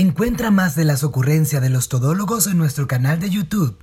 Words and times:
Encuentra 0.00 0.50
más 0.50 0.76
de 0.76 0.86
las 0.86 1.04
ocurrencias 1.04 1.60
de 1.60 1.68
los 1.68 1.90
todólogos 1.90 2.46
en 2.46 2.56
nuestro 2.56 2.86
canal 2.86 3.20
de 3.20 3.28
YouTube. 3.28 3.76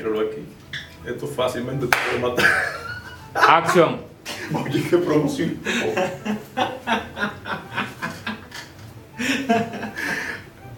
Míralo 0.00 0.20
aquí. 0.20 0.42
Esto 1.06 1.26
fácilmente 1.26 1.86
te 1.86 1.96
puede 2.08 2.18
matar. 2.30 2.46
Acción. 3.34 4.00
Oye, 4.64 4.82
qué 4.88 4.96
promoción. 4.96 5.58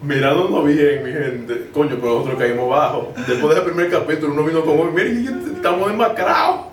Mirándonos 0.03 0.65
bien, 0.67 1.05
mi 1.05 1.13
gente. 1.13 1.71
Coño, 1.73 1.97
pero 2.01 2.15
nosotros 2.19 2.39
caímos 2.39 2.69
bajo. 2.69 3.13
Después 3.29 3.55
del 3.55 3.65
primer 3.65 3.91
capítulo, 3.91 4.33
uno 4.33 4.45
vino 4.45 4.65
como, 4.65 4.85
miren, 4.87 5.53
estamos 5.55 5.89
demacrados. 5.91 6.67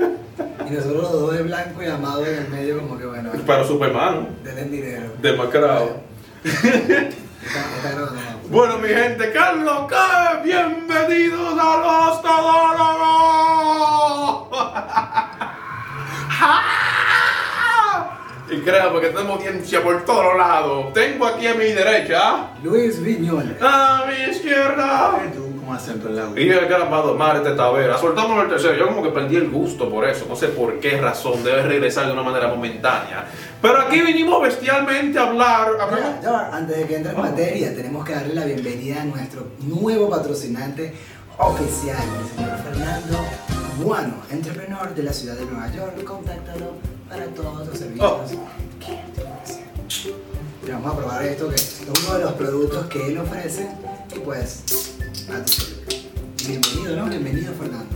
Y 0.68 0.72
nosotros 0.72 1.04
los 1.04 1.12
dos 1.12 1.34
de 1.38 1.44
blanco 1.44 1.84
y 1.84 1.86
amado 1.86 2.26
en 2.26 2.36
el 2.44 2.50
medio, 2.50 2.80
como 2.80 2.98
que 2.98 3.06
bueno, 3.06 3.32
Para 3.46 3.64
Superman, 3.64 4.30
denle 4.44 4.64
dinero. 4.64 5.12
demacrado. 5.22 5.98
Está, 6.44 6.68
está 6.68 7.92
grabando, 7.92 8.16
vamos. 8.16 8.39
Bueno, 8.50 8.80
mi 8.80 8.88
gente, 8.90 9.32
Carlos 9.32 9.86
Cabe, 9.88 10.42
bienvenidos 10.44 11.54
a 11.60 11.78
los 11.78 12.20
Todólogos. 12.24 12.58
y 18.52 18.58
créanme 18.62 18.92
porque 18.92 19.10
tenemos 19.10 19.38
audiencia 19.38 19.84
por 19.84 20.04
todos 20.04 20.36
lados. 20.36 20.92
Tengo 20.94 21.28
aquí 21.28 21.46
a 21.46 21.54
mi 21.54 21.66
derecha, 21.66 22.48
Luis 22.64 23.00
Viñola. 23.04 23.56
a 23.62 24.06
mi 24.08 24.32
izquierda. 24.32 25.22
Tú 25.70 25.74
como 25.74 25.74
acento 25.74 26.08
en 26.10 26.16
la. 26.16 26.42
Y 26.42 26.50
el 26.50 26.66
gran 26.68 26.90
el 28.44 28.50
tercero. 28.50 28.76
Yo 28.76 28.88
como 28.88 29.04
que 29.04 29.10
perdí 29.10 29.36
el 29.36 29.50
gusto 29.50 29.90
por 29.90 30.08
eso. 30.08 30.26
No 30.28 30.36
sé 30.36 30.48
por 30.50 30.80
qué 30.80 31.00
razón. 31.00 31.44
Debe 31.44 31.64
regresar 31.64 32.08
de 32.08 32.14
una 32.14 32.24
manera 32.24 32.48
momentánea. 32.48 33.26
Pero 33.62 33.82
aquí 33.82 34.02
vinimos 34.02 34.42
bestialmente 34.42 35.20
a 35.20 35.24
hablar. 35.24 35.72
Ya, 35.92 36.22
ya 36.22 36.50
antes 36.56 36.78
de 36.78 36.88
que 36.88 36.96
entre 36.96 37.12
en 37.12 37.22
materia, 37.22 37.76
tenemos 37.76 38.06
que 38.06 38.14
darle 38.14 38.34
la 38.34 38.46
bienvenida 38.46 39.02
a 39.02 39.06
nuestro 39.06 39.48
nuevo 39.60 40.10
patrocinante 40.10 40.94
oficial, 41.38 41.98
el 42.22 42.36
señor 42.36 42.58
Fernando 42.58 43.18
Guano, 43.82 44.16
entrepreneur 44.30 44.94
de 44.94 45.04
la 45.04 45.14
ciudad 45.14 45.36
de 45.36 45.46
Nueva 45.46 45.72
York. 45.72 46.04
Contáctalo 46.04 46.74
para 47.10 47.26
todos 47.28 47.68
los 47.68 47.78
servicios 47.78 48.12
Oh. 48.12 48.26
te 50.66 50.72
vamos 50.72 50.94
a 50.94 50.98
probar 50.98 51.26
esto, 51.26 51.50
que 51.50 51.56
es 51.56 51.82
uno 51.88 52.18
de 52.18 52.24
los 52.26 52.34
productos 52.34 52.86
que 52.88 53.08
él 53.08 53.18
ofrece. 53.18 53.68
Y 54.16 54.20
pues, 54.20 54.64
a. 54.68 54.99
Bienvenido, 55.30 56.96
¿no? 56.96 57.06
Bienvenido, 57.06 57.54
Fernando. 57.54 57.96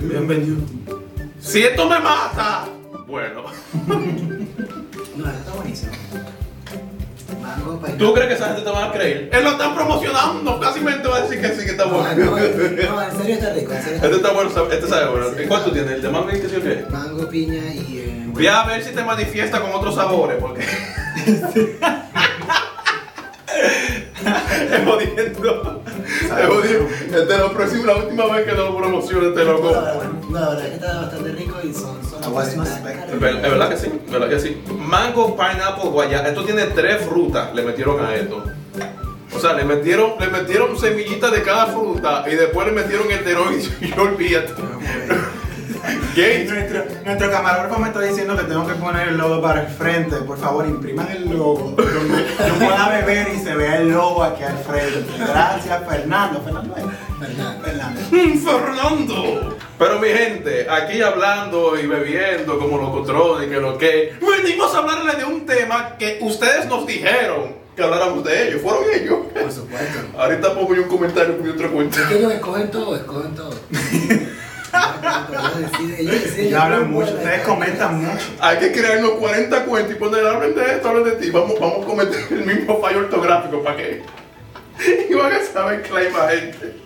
Bienvenido. 0.00 0.56
Si 1.38 1.62
esto 1.62 1.86
me 1.86 1.98
mata. 2.00 2.64
Bueno. 3.06 3.42
No, 3.86 5.26
esto 5.26 5.38
está 5.38 5.52
buenísimo. 5.52 5.92
Mango. 7.42 7.80
¿Tú 7.98 8.14
crees 8.14 8.28
que 8.28 8.34
esa 8.34 8.46
gente 8.46 8.62
te 8.62 8.70
va 8.70 8.86
a 8.86 8.92
creer? 8.92 9.28
Él 9.30 9.44
lo 9.44 9.50
está 9.50 9.74
promocionando. 9.74 10.58
Casi 10.58 10.80
me 10.80 10.92
te 10.92 11.08
va 11.08 11.18
a 11.18 11.20
decir 11.20 11.38
que 11.42 11.48
sí, 11.48 11.66
que 11.66 11.72
está 11.72 11.84
No, 11.84 11.98
bueno. 11.98 12.24
no, 12.24 12.30
no, 12.30 12.38
en 13.02 13.16
serio 13.18 13.34
está 13.34 13.52
rico, 13.52 13.72
en 13.72 13.82
serio 13.82 13.94
está 13.96 14.06
Este 14.06 14.16
está 14.16 14.32
bueno, 14.32 14.50
este 14.72 14.88
sabe 14.88 15.10
bueno. 15.10 15.26
¿Y 15.42 15.46
cuánto 15.46 15.72
tiene? 15.72 15.92
¿El 15.92 16.00
de 16.02 16.08
mango 16.08 16.30
y 16.30 16.40
qué 16.40 16.48
sé 16.48 16.54
yo 16.54 16.62
qué? 16.62 16.86
Mango, 16.90 17.28
piña 17.28 17.74
y... 17.74 17.98
Eh, 17.98 18.24
Voy 18.28 18.46
a 18.46 18.64
ver 18.64 18.82
si 18.82 18.92
te 18.92 19.04
manifiesta 19.04 19.60
con 19.60 19.72
otros 19.72 19.94
sabores, 19.94 20.38
porque. 20.40 20.62
es 24.70 24.84
jodiendo. 24.84 25.82
Este 27.12 27.38
lo 27.38 27.52
próximo, 27.52 27.84
la 27.86 27.96
última 27.96 28.26
vez 28.26 28.46
que 28.46 28.52
lo 28.52 28.76
promociona, 28.76 29.28
este 29.28 29.44
loco. 29.44 29.70
la 29.72 29.80
verdad, 29.80 30.02
no, 30.28 30.40
la 30.40 30.48
verdad 30.50 30.64
es 30.64 30.68
que 30.70 30.74
está 30.76 31.00
bastante 31.00 31.32
rico 31.32 31.56
y 31.64 31.74
son... 31.74 31.98
Es 33.12 33.20
ver- 33.20 33.36
es 33.36 33.42
verdad 33.50 33.68
que 33.70 33.76
sí, 33.76 33.86
es 34.06 34.10
verdad 34.12 34.28
que 34.28 34.40
sí. 34.40 34.62
Mango, 34.78 35.36
pineapple, 35.36 35.90
guayaba. 35.90 36.28
Esto 36.28 36.44
tiene 36.44 36.64
tres 36.66 37.02
frutas, 37.04 37.54
le 37.54 37.62
metieron 37.62 38.04
a 38.04 38.14
esto. 38.14 38.44
O 39.34 39.38
sea, 39.38 39.52
le 39.54 39.64
metieron, 39.64 40.14
le 40.18 40.26
metieron 40.26 40.76
semillitas 40.78 41.30
de 41.32 41.42
cada 41.42 41.66
fruta 41.66 42.24
y 42.30 42.34
después 42.34 42.66
le 42.66 42.72
metieron 42.72 43.10
esteroides 43.10 43.70
y 43.80 43.98
olvídate. 43.98 44.52
Gay. 46.14 46.46
Nuestro, 46.48 46.84
nuestro 47.04 47.30
camarógrafo 47.30 47.78
me 47.78 47.88
está 47.88 48.00
diciendo 48.00 48.36
que 48.36 48.44
tengo 48.44 48.66
que 48.66 48.74
poner 48.74 49.08
el 49.08 49.16
logo 49.16 49.40
para 49.40 49.62
el 49.62 49.68
frente. 49.68 50.16
Por 50.16 50.38
favor, 50.38 50.66
impriman 50.66 51.08
el 51.10 51.30
logo. 51.30 51.76
Yo 51.76 52.54
pueda 52.54 52.88
beber 52.88 53.28
y 53.34 53.38
se 53.38 53.54
vea 53.54 53.76
el 53.78 53.90
logo 53.90 54.22
aquí 54.22 54.42
al 54.42 54.58
frente. 54.58 55.06
Gracias, 55.18 55.88
Fernando. 55.88 56.40
Fernando. 56.42 56.76
es? 56.76 56.84
Fernando. 57.18 57.64
Fernando. 57.64 58.00
Mm, 58.10 58.38
Fernando. 58.38 59.56
Pero 59.78 59.98
mi 59.98 60.08
gente, 60.08 60.66
aquí 60.68 61.00
hablando 61.00 61.78
y 61.78 61.86
bebiendo 61.86 62.58
como 62.58 62.78
locotrones, 62.78 63.48
que 63.48 63.60
lo 63.60 63.78
que. 63.78 64.14
Venimos 64.20 64.74
a 64.74 64.78
hablarles 64.78 65.18
de 65.18 65.24
un 65.24 65.46
tema 65.46 65.96
que 65.96 66.18
ustedes 66.22 66.66
nos 66.66 66.86
dijeron 66.86 67.54
que 67.76 67.82
habláramos 67.82 68.24
de 68.24 68.48
ellos. 68.48 68.62
Fueron 68.62 68.84
ellos. 68.92 69.18
Por 69.32 69.52
supuesto. 69.52 70.00
Ahorita 70.18 70.54
pongo 70.54 70.74
yo 70.74 70.82
un 70.82 70.88
comentario 70.88 71.36
con 71.36 71.46
mi 71.46 71.52
otra 71.52 71.68
cuenta. 71.68 72.00
Es 72.00 72.06
que 72.06 72.18
ellos 72.18 72.32
escogen 72.32 72.70
todo, 72.70 72.96
escogen 72.96 73.34
todo. 73.34 73.54
ellos 76.38 76.60
hablan 76.60 76.90
mucho, 76.90 77.12
ustedes 77.12 77.42
comentan 77.42 78.04
mucho. 78.04 78.24
Hay 78.40 78.58
que 78.58 78.72
crearnos 78.72 79.12
40 79.12 79.64
cuentas 79.64 79.96
y 79.96 79.98
poner, 79.98 80.26
hablen 80.26 80.54
de 80.54 80.62
esto, 80.62 80.88
hablen 80.88 81.04
de 81.04 81.12
ti. 81.12 81.30
Vamos, 81.30 81.58
vamos 81.60 81.84
a 81.84 81.86
cometer 81.86 82.26
el 82.30 82.44
mismo 82.44 82.80
fallo 82.80 83.00
ortográfico 83.00 83.62
para 83.62 83.76
que. 83.76 84.02
Y 85.10 85.14
van 85.14 85.32
a 85.32 85.42
saber 85.42 85.82
que 85.82 85.92
la 85.92 86.00
misma 86.00 86.28
gente. 86.28 86.76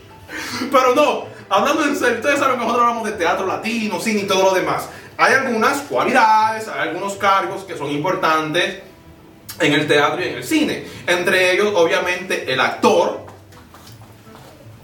Pero 0.70 0.94
no, 0.94 1.26
hablando 1.48 1.84
en 1.84 1.96
serio, 1.96 2.16
ustedes 2.16 2.38
saben 2.38 2.58
que 2.58 2.64
nosotros 2.64 2.86
hablamos 2.88 3.08
de 3.08 3.16
teatro 3.16 3.46
latino, 3.46 4.00
cine 4.00 4.20
y 4.20 4.26
todo 4.26 4.42
lo 4.42 4.54
demás. 4.54 4.88
Hay 5.16 5.34
algunas 5.34 5.82
cualidades, 5.82 6.66
hay 6.68 6.88
algunos 6.88 7.14
cargos 7.14 7.62
que 7.64 7.76
son 7.76 7.90
importantes 7.90 8.80
en 9.60 9.72
el 9.72 9.86
teatro 9.86 10.20
y 10.20 10.28
en 10.28 10.34
el 10.34 10.44
cine. 10.44 10.86
Entre 11.06 11.52
ellos, 11.52 11.72
obviamente, 11.76 12.52
el 12.52 12.60
actor 12.60 13.24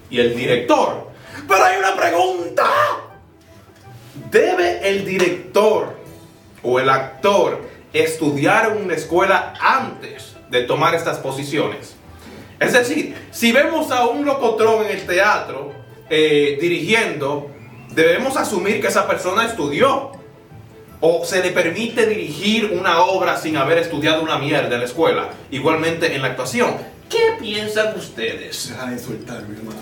y 0.08 0.20
el 0.20 0.37
director. 0.37 1.10
Pero 1.48 1.64
hay 1.64 1.78
una 1.78 1.97
pregunta. 1.97 2.64
¿Debe 4.31 4.88
el 4.88 5.04
director 5.04 5.97
o 6.62 6.81
el 6.81 6.88
actor 6.91 7.60
estudiar 7.93 8.72
en 8.72 8.84
una 8.84 8.94
escuela 8.94 9.54
antes 9.60 10.37
de 10.50 10.62
tomar 10.62 10.94
estas 10.94 11.19
posiciones? 11.19 11.94
Es 12.59 12.72
decir, 12.72 13.16
si 13.31 13.53
vemos 13.53 13.91
a 13.91 14.06
un 14.06 14.25
locotrón 14.25 14.84
en 14.84 14.93
el 14.93 15.06
teatro 15.06 15.72
eh, 16.10 16.59
dirigiendo, 16.60 17.50
debemos 17.93 18.37
asumir 18.37 18.81
que 18.81 18.88
esa 18.88 19.06
persona 19.06 19.47
estudió. 19.47 20.12
O 21.03 21.25
se 21.25 21.43
le 21.43 21.50
permite 21.50 22.04
dirigir 22.04 22.78
una 22.78 23.00
obra 23.00 23.38
sin 23.38 23.56
haber 23.56 23.78
estudiado 23.78 24.22
una 24.22 24.37
mierda 24.38 24.75
en 24.75 24.81
la 24.81 24.84
escuela. 24.84 25.31
Igualmente 25.50 26.15
en 26.15 26.20
la 26.20 26.28
actuación. 26.28 26.75
¿Qué 27.09 27.37
piensan 27.41 27.97
ustedes? 27.97 28.69
Deja 28.69 28.87
de 28.87 28.93
insultarme, 28.93 29.56
hermano. 29.56 29.81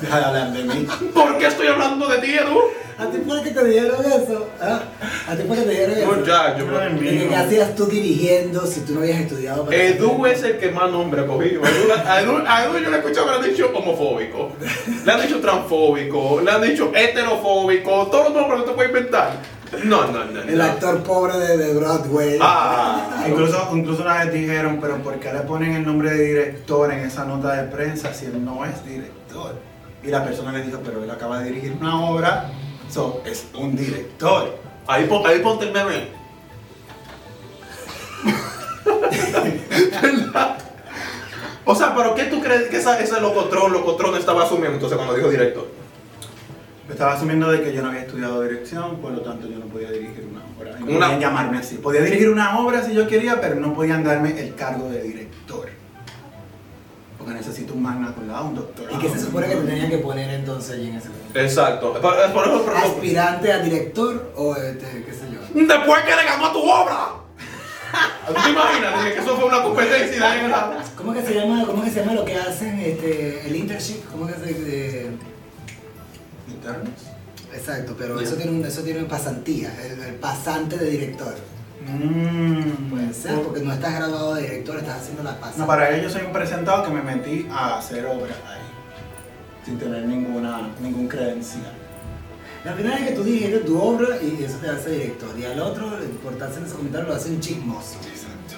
Deja 0.00 0.18
de 0.18 0.24
hablar 0.24 0.52
de 0.54 0.64
mí. 0.64 0.86
¿Por 1.12 1.36
qué 1.36 1.46
estoy 1.48 1.66
hablando 1.66 2.08
de 2.08 2.18
ti, 2.18 2.32
Edu? 2.32 2.62
¿A 2.98 3.06
ti 3.06 3.18
fue 3.26 3.42
que 3.42 3.50
te 3.50 3.64
dijeron 3.64 4.04
eso? 4.04 4.48
¿Ah? 4.60 4.82
¿A 5.28 5.36
ti 5.36 5.42
fue 5.46 5.56
que 5.56 5.62
te 5.62 5.70
dijeron 5.70 5.98
eso? 5.98 6.12
Muchacho, 6.12 6.66
Ay, 6.80 6.94
De 6.94 7.18
que, 7.18 7.28
¿Qué 7.28 7.36
hacías 7.36 7.74
tú 7.74 7.86
dirigiendo 7.86 8.66
si 8.66 8.80
tú 8.80 8.94
no 8.94 9.00
habías 9.00 9.20
estudiado 9.20 9.64
para 9.64 9.76
Edu 9.76 10.26
es 10.26 10.42
el 10.42 10.58
que 10.58 10.70
más 10.70 10.90
nombre 10.90 11.22
ha 11.22 11.26
cogido. 11.26 11.62
Edu, 11.64 11.92
a, 11.92 12.20
Edu, 12.20 12.42
a 12.46 12.64
Edu 12.64 12.78
yo 12.78 12.90
le 12.90 12.96
he 12.96 13.00
escuchado 13.00 13.26
que 13.26 13.32
le 13.32 13.38
han 13.38 13.50
dicho 13.54 13.70
homofóbico, 13.74 14.52
le 15.04 15.12
han 15.12 15.22
dicho 15.22 15.40
transfóbico, 15.40 16.40
le 16.40 16.50
han 16.50 16.62
dicho 16.62 16.92
heterofóbico, 16.94 18.06
todos 18.08 18.32
los 18.32 18.34
nombres 18.34 18.62
que 18.62 18.68
te 18.68 18.74
puedes 18.74 18.90
inventar. 18.90 19.32
No, 19.84 20.06
no, 20.06 20.24
no. 20.26 20.42
El 20.42 20.58
no. 20.58 20.64
actor 20.64 21.02
pobre 21.02 21.38
de, 21.38 21.56
de 21.56 21.74
Broadway. 21.74 22.38
Ah, 22.42 23.24
Incluso, 23.28 23.70
incluso 23.72 24.02
una 24.02 24.24
vez 24.24 24.32
dijeron, 24.34 24.78
pero 24.80 24.98
¿por 24.98 25.18
qué 25.18 25.32
le 25.32 25.40
ponen 25.40 25.72
el 25.72 25.86
nombre 25.86 26.10
de 26.10 26.24
director 26.26 26.92
en 26.92 27.00
esa 27.00 27.24
nota 27.24 27.54
de 27.54 27.70
prensa 27.70 28.12
si 28.12 28.26
él 28.26 28.44
no 28.44 28.64
es 28.66 28.84
director? 28.84 29.56
Y 30.04 30.08
la 30.08 30.24
persona 30.24 30.52
le 30.52 30.62
dijo, 30.62 30.80
pero 30.84 31.02
él 31.02 31.10
acaba 31.10 31.38
de 31.38 31.46
dirigir 31.46 31.76
una 31.80 32.04
obra, 32.04 32.50
so, 32.92 33.22
es 33.26 33.46
un 33.54 33.74
director. 33.76 34.58
ahí, 34.86 35.08
ahí 35.26 35.38
ponte 35.40 35.64
el 35.66 35.72
meme. 35.72 36.08
¿Verdad? 40.02 40.58
O 41.64 41.76
sea, 41.76 41.94
pero 41.94 42.12
¿qué 42.16 42.24
tú 42.24 42.40
crees 42.42 42.64
que 42.68 42.78
esa, 42.78 42.98
ese 43.00 43.20
locotrón, 43.20 43.72
locotrón 43.72 44.16
estaba 44.16 44.42
asumiendo 44.42 44.72
entonces 44.74 44.96
cuando 44.96 45.14
dijo 45.14 45.30
director? 45.30 45.68
Estaba 46.90 47.12
asumiendo 47.12 47.48
de 47.52 47.62
que 47.62 47.72
yo 47.72 47.82
no 47.82 47.88
había 47.90 48.00
estudiado 48.00 48.42
dirección, 48.42 48.96
por 48.96 49.12
lo 49.12 49.20
tanto 49.20 49.46
yo 49.48 49.58
no 49.60 49.66
podía 49.66 49.92
dirigir 49.92 50.26
una 50.28 50.42
obra. 50.58 50.76
Y 50.80 50.82
no 50.82 50.96
Una- 50.96 51.06
podían 51.06 51.20
llamarme 51.20 51.58
así. 51.58 51.76
Podía 51.76 52.00
dirigir 52.00 52.30
una 52.30 52.58
obra 52.58 52.82
si 52.82 52.92
yo 52.92 53.06
quería, 53.06 53.40
pero 53.40 53.54
no 53.54 53.74
podían 53.74 54.02
darme 54.02 54.38
el 54.40 54.56
cargo 54.56 54.88
de 54.90 55.02
director. 55.02 55.68
Porque 57.22 57.34
necesito 57.38 57.74
un 57.74 57.82
magna 57.82 58.12
con 58.14 58.26
la 58.26 58.40
un 58.40 58.54
doctor. 58.56 58.90
¿Y 58.92 58.98
qué 58.98 59.08
se 59.10 59.20
supone 59.20 59.46
que 59.46 59.54
te 59.54 59.62
tenían 59.62 59.90
que 59.90 59.98
poner 59.98 60.28
entonces 60.30 60.72
allí 60.74 60.88
en 60.88 60.96
ese 60.96 61.08
momento? 61.08 61.38
Exacto. 61.38 61.92
Por, 61.92 62.00
por 62.32 62.44
eso, 62.48 62.64
por- 62.64 62.76
¿Aspirante 62.76 63.52
a 63.52 63.58
director 63.60 64.32
o 64.36 64.56
este, 64.56 65.04
qué 65.04 65.12
sé 65.12 65.20
yo? 65.32 65.40
Después 65.66 66.02
que 66.02 66.16
le 66.16 66.24
ganó 66.24 66.46
a 66.46 66.52
tu 66.52 66.58
obra. 66.58 67.08
¿Tú 68.26 68.32
te 68.32 68.50
imaginas? 68.50 69.04
Que 69.04 69.20
eso 69.20 69.36
fue 69.36 69.44
una 69.44 69.62
competencia 69.62 70.36
y. 70.36 70.52
¿Cómo 70.96 71.12
que 71.12 71.22
se 71.22 71.34
llama, 71.34 71.64
cómo 71.66 71.84
que 71.84 71.90
se 71.90 72.00
llama 72.00 72.14
lo 72.14 72.24
que 72.24 72.36
hacen 72.36 72.80
este, 72.80 73.46
el 73.46 73.54
internship? 73.54 74.02
¿Cómo 74.10 74.26
que 74.26 74.32
se 74.34 74.40
de- 74.54 75.10
¿Internos? 76.48 76.88
Exacto, 77.54 77.94
pero 77.98 78.18
eso 78.20 78.34
tiene 78.34 78.50
un, 78.50 78.64
eso 78.64 78.82
tiene 78.82 79.04
pasantía, 79.04 79.70
el, 79.84 80.00
el 80.02 80.14
pasante 80.14 80.76
de 80.78 80.90
director. 80.90 81.34
Mm, 81.86 82.90
Puede 82.90 83.12
ser, 83.12 83.40
porque 83.42 83.60
no 83.60 83.72
estás 83.72 83.94
graduado 83.94 84.34
de 84.34 84.42
director, 84.42 84.78
estás 84.78 85.00
haciendo 85.00 85.22
la 85.22 85.36
pasante. 85.38 85.58
No, 85.60 85.66
para 85.66 85.96
ello 85.96 86.08
soy 86.08 86.22
un 86.22 86.32
presentado 86.32 86.84
que 86.84 86.90
me 86.90 87.02
metí 87.02 87.46
a 87.50 87.78
hacer 87.78 88.06
obra 88.06 88.34
ahí. 88.48 88.60
Sin 89.64 89.78
tener 89.78 90.04
ninguna, 90.04 90.70
ningún 90.80 91.08
credencial. 91.08 91.72
La 92.64 92.74
primera 92.74 92.96
vez 92.96 93.08
que 93.08 93.14
tú 93.14 93.24
dijiste 93.24 93.58
tu 93.58 93.80
obra 93.80 94.18
y 94.22 94.44
eso 94.44 94.56
te 94.58 94.68
hace 94.68 94.90
director. 94.90 95.30
Y 95.38 95.44
al 95.44 95.58
otro, 95.60 95.90
por 96.22 96.32
estarse 96.34 96.60
en 96.60 96.66
ese 96.66 96.74
comentario, 96.74 97.08
lo 97.08 97.14
hace 97.14 97.30
un 97.30 97.40
chismoso. 97.40 97.96
Exacto. 98.08 98.54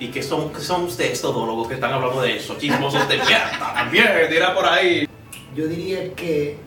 ¿Y 0.00 0.08
qué 0.08 0.22
son, 0.22 0.52
qué 0.52 0.60
son 0.60 0.84
ustedes 0.84 1.20
todólogos 1.20 1.68
que 1.68 1.74
están 1.74 1.92
hablando 1.92 2.22
de 2.22 2.36
eso? 2.36 2.56
Chismosos 2.56 3.06
de 3.08 3.16
mierda. 3.16 3.72
También, 3.74 4.06
tira 4.30 4.54
por 4.54 4.64
ahí. 4.66 5.06
Yo 5.54 5.66
diría 5.66 6.14
que 6.14 6.58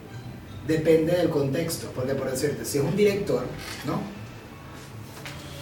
depende 0.68 1.14
del 1.14 1.30
contexto, 1.30 1.92
porque 1.96 2.14
por 2.14 2.30
decirte, 2.30 2.64
si 2.66 2.78
es 2.78 2.84
un 2.84 2.96
director, 2.96 3.44
¿no? 3.86 4.00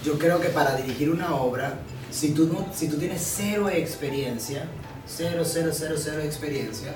Yo 0.05 0.19
creo 0.19 0.39
que 0.39 0.49
para 0.49 0.75
dirigir 0.75 1.09
una 1.09 1.35
obra, 1.35 1.79
si 2.11 2.29
tú, 2.29 2.45
no, 2.45 2.67
si 2.71 2.87
tú 2.87 2.97
tienes 2.97 3.21
cero 3.21 3.69
experiencia, 3.69 4.67
cero, 5.07 5.41
cero, 5.43 5.71
cero, 5.73 5.95
cero 5.97 6.21
experiencia, 6.21 6.93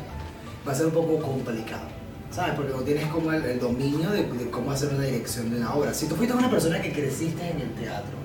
va 0.68 0.74
a 0.74 0.76
ser 0.76 0.86
un 0.86 0.92
poco 0.92 1.18
complicado. 1.18 1.88
¿Sabes? 2.30 2.54
Porque 2.54 2.72
no 2.72 2.82
tienes 2.82 3.08
como 3.08 3.34
el, 3.34 3.60
dominio 3.60 4.12
de, 4.12 4.30
cómo 4.52 4.72
hacer 4.72 4.94
una 4.94 5.06
dirección 5.06 5.50
de 5.50 5.58
una 5.58 5.74
obra. 5.74 5.92
Si 5.92 6.06
tú 6.06 6.16
fuiste 6.16 6.36
una 6.36 6.52
persona 6.52 6.80
que 6.80 6.94
creciste 6.94 7.50
en 7.50 7.62
el 7.62 7.74
teatro, 7.74 8.20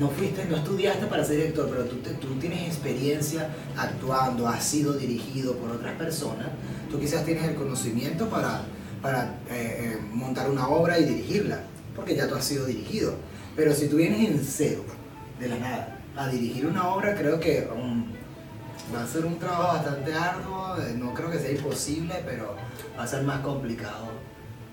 no 0.00 0.08
fuiste, 0.08 0.46
no 0.46 0.56
estudiaste 0.56 1.04
para 1.04 1.22
ser 1.22 1.36
director, 1.36 1.68
pero 1.68 1.84
tú, 1.84 1.96
tú 2.18 2.34
tienes 2.36 2.66
experiencia 2.66 3.50
actuando, 3.76 4.48
has 4.48 4.64
sido 4.64 4.94
dirigido 4.94 5.54
por 5.56 5.70
otras 5.70 5.94
personas, 5.98 6.46
tú 6.90 6.98
quizás 6.98 7.26
tienes 7.26 7.44
el 7.44 7.56
conocimiento 7.56 8.30
para, 8.30 8.62
para 9.02 9.34
eh, 9.50 9.92
eh, 9.92 9.98
montar 10.10 10.48
una 10.48 10.66
obra 10.68 10.98
y 10.98 11.04
dirigirla, 11.04 11.60
porque 11.94 12.16
ya 12.16 12.26
tú 12.26 12.36
has 12.36 12.44
sido 12.46 12.64
dirigido. 12.64 13.12
Pero 13.56 13.74
si 13.74 13.88
tú 13.88 13.96
vienes 13.96 14.28
en 14.28 14.44
cero, 14.44 14.84
de 15.38 15.48
la 15.48 15.56
nada, 15.56 15.98
a 16.16 16.28
dirigir 16.28 16.66
una 16.66 16.88
obra, 16.88 17.14
creo 17.14 17.40
que 17.40 17.68
um, 17.74 18.04
va 18.94 19.02
a 19.02 19.06
ser 19.06 19.24
un 19.24 19.38
trabajo 19.38 19.74
bastante 19.74 20.14
arduo, 20.14 20.76
eh, 20.78 20.94
no 20.96 21.14
creo 21.14 21.30
que 21.30 21.38
sea 21.38 21.50
imposible, 21.50 22.14
pero 22.24 22.56
va 22.98 23.04
a 23.04 23.06
ser 23.06 23.22
más 23.22 23.40
complicado 23.40 24.10